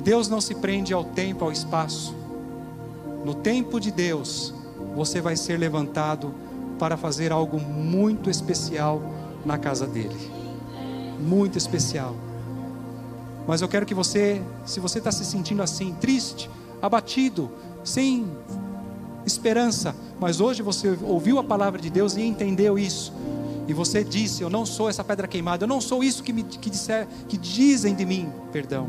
[0.00, 2.14] Deus não se prende ao tempo, ao espaço.
[3.24, 4.52] No tempo de Deus,
[4.94, 6.34] você vai ser levantado
[6.78, 9.00] para fazer algo muito especial
[9.46, 10.14] na casa dele.
[11.18, 12.14] Muito especial.
[13.46, 16.50] Mas eu quero que você, se você está se sentindo assim, triste,
[16.82, 17.50] abatido,
[17.82, 18.30] sem
[19.24, 23.10] esperança, mas hoje você ouviu a palavra de Deus e entendeu isso.
[23.68, 26.42] E você disse: Eu não sou essa pedra queimada, eu não sou isso que, me,
[26.42, 28.88] que, disser, que dizem de mim, perdão,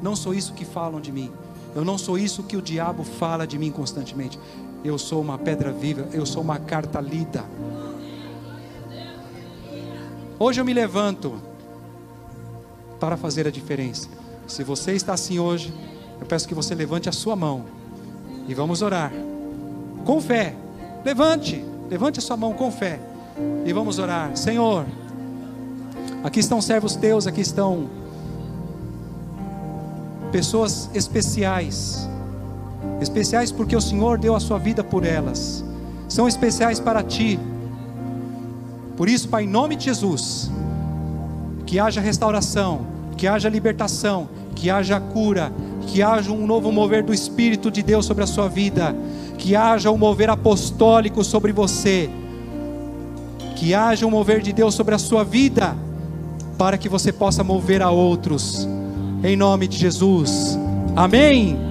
[0.00, 1.32] não sou isso que falam de mim,
[1.74, 4.38] eu não sou isso que o diabo fala de mim constantemente.
[4.82, 7.44] Eu sou uma pedra viva, eu sou uma carta lida.
[10.38, 11.34] Hoje eu me levanto
[12.98, 14.08] para fazer a diferença.
[14.46, 15.74] Se você está assim hoje,
[16.18, 17.66] eu peço que você levante a sua mão
[18.48, 19.12] e vamos orar.
[20.04, 20.56] Com fé.
[21.04, 23.09] Levante, levante a sua mão com fé.
[23.64, 24.36] E vamos orar.
[24.36, 24.86] Senhor,
[26.24, 27.88] aqui estão servos teus, aqui estão
[30.30, 32.08] pessoas especiais.
[33.00, 35.64] Especiais porque o Senhor deu a sua vida por elas.
[36.08, 37.38] São especiais para ti.
[38.96, 40.50] Por isso, Pai, em nome de Jesus,
[41.66, 45.52] que haja restauração, que haja libertação, que haja cura,
[45.86, 48.94] que haja um novo mover do Espírito de Deus sobre a sua vida,
[49.38, 52.10] que haja um mover apostólico sobre você,
[53.60, 55.76] que haja um mover de Deus sobre a sua vida,
[56.56, 58.66] para que você possa mover a outros,
[59.22, 60.58] em nome de Jesus,
[60.96, 61.69] amém.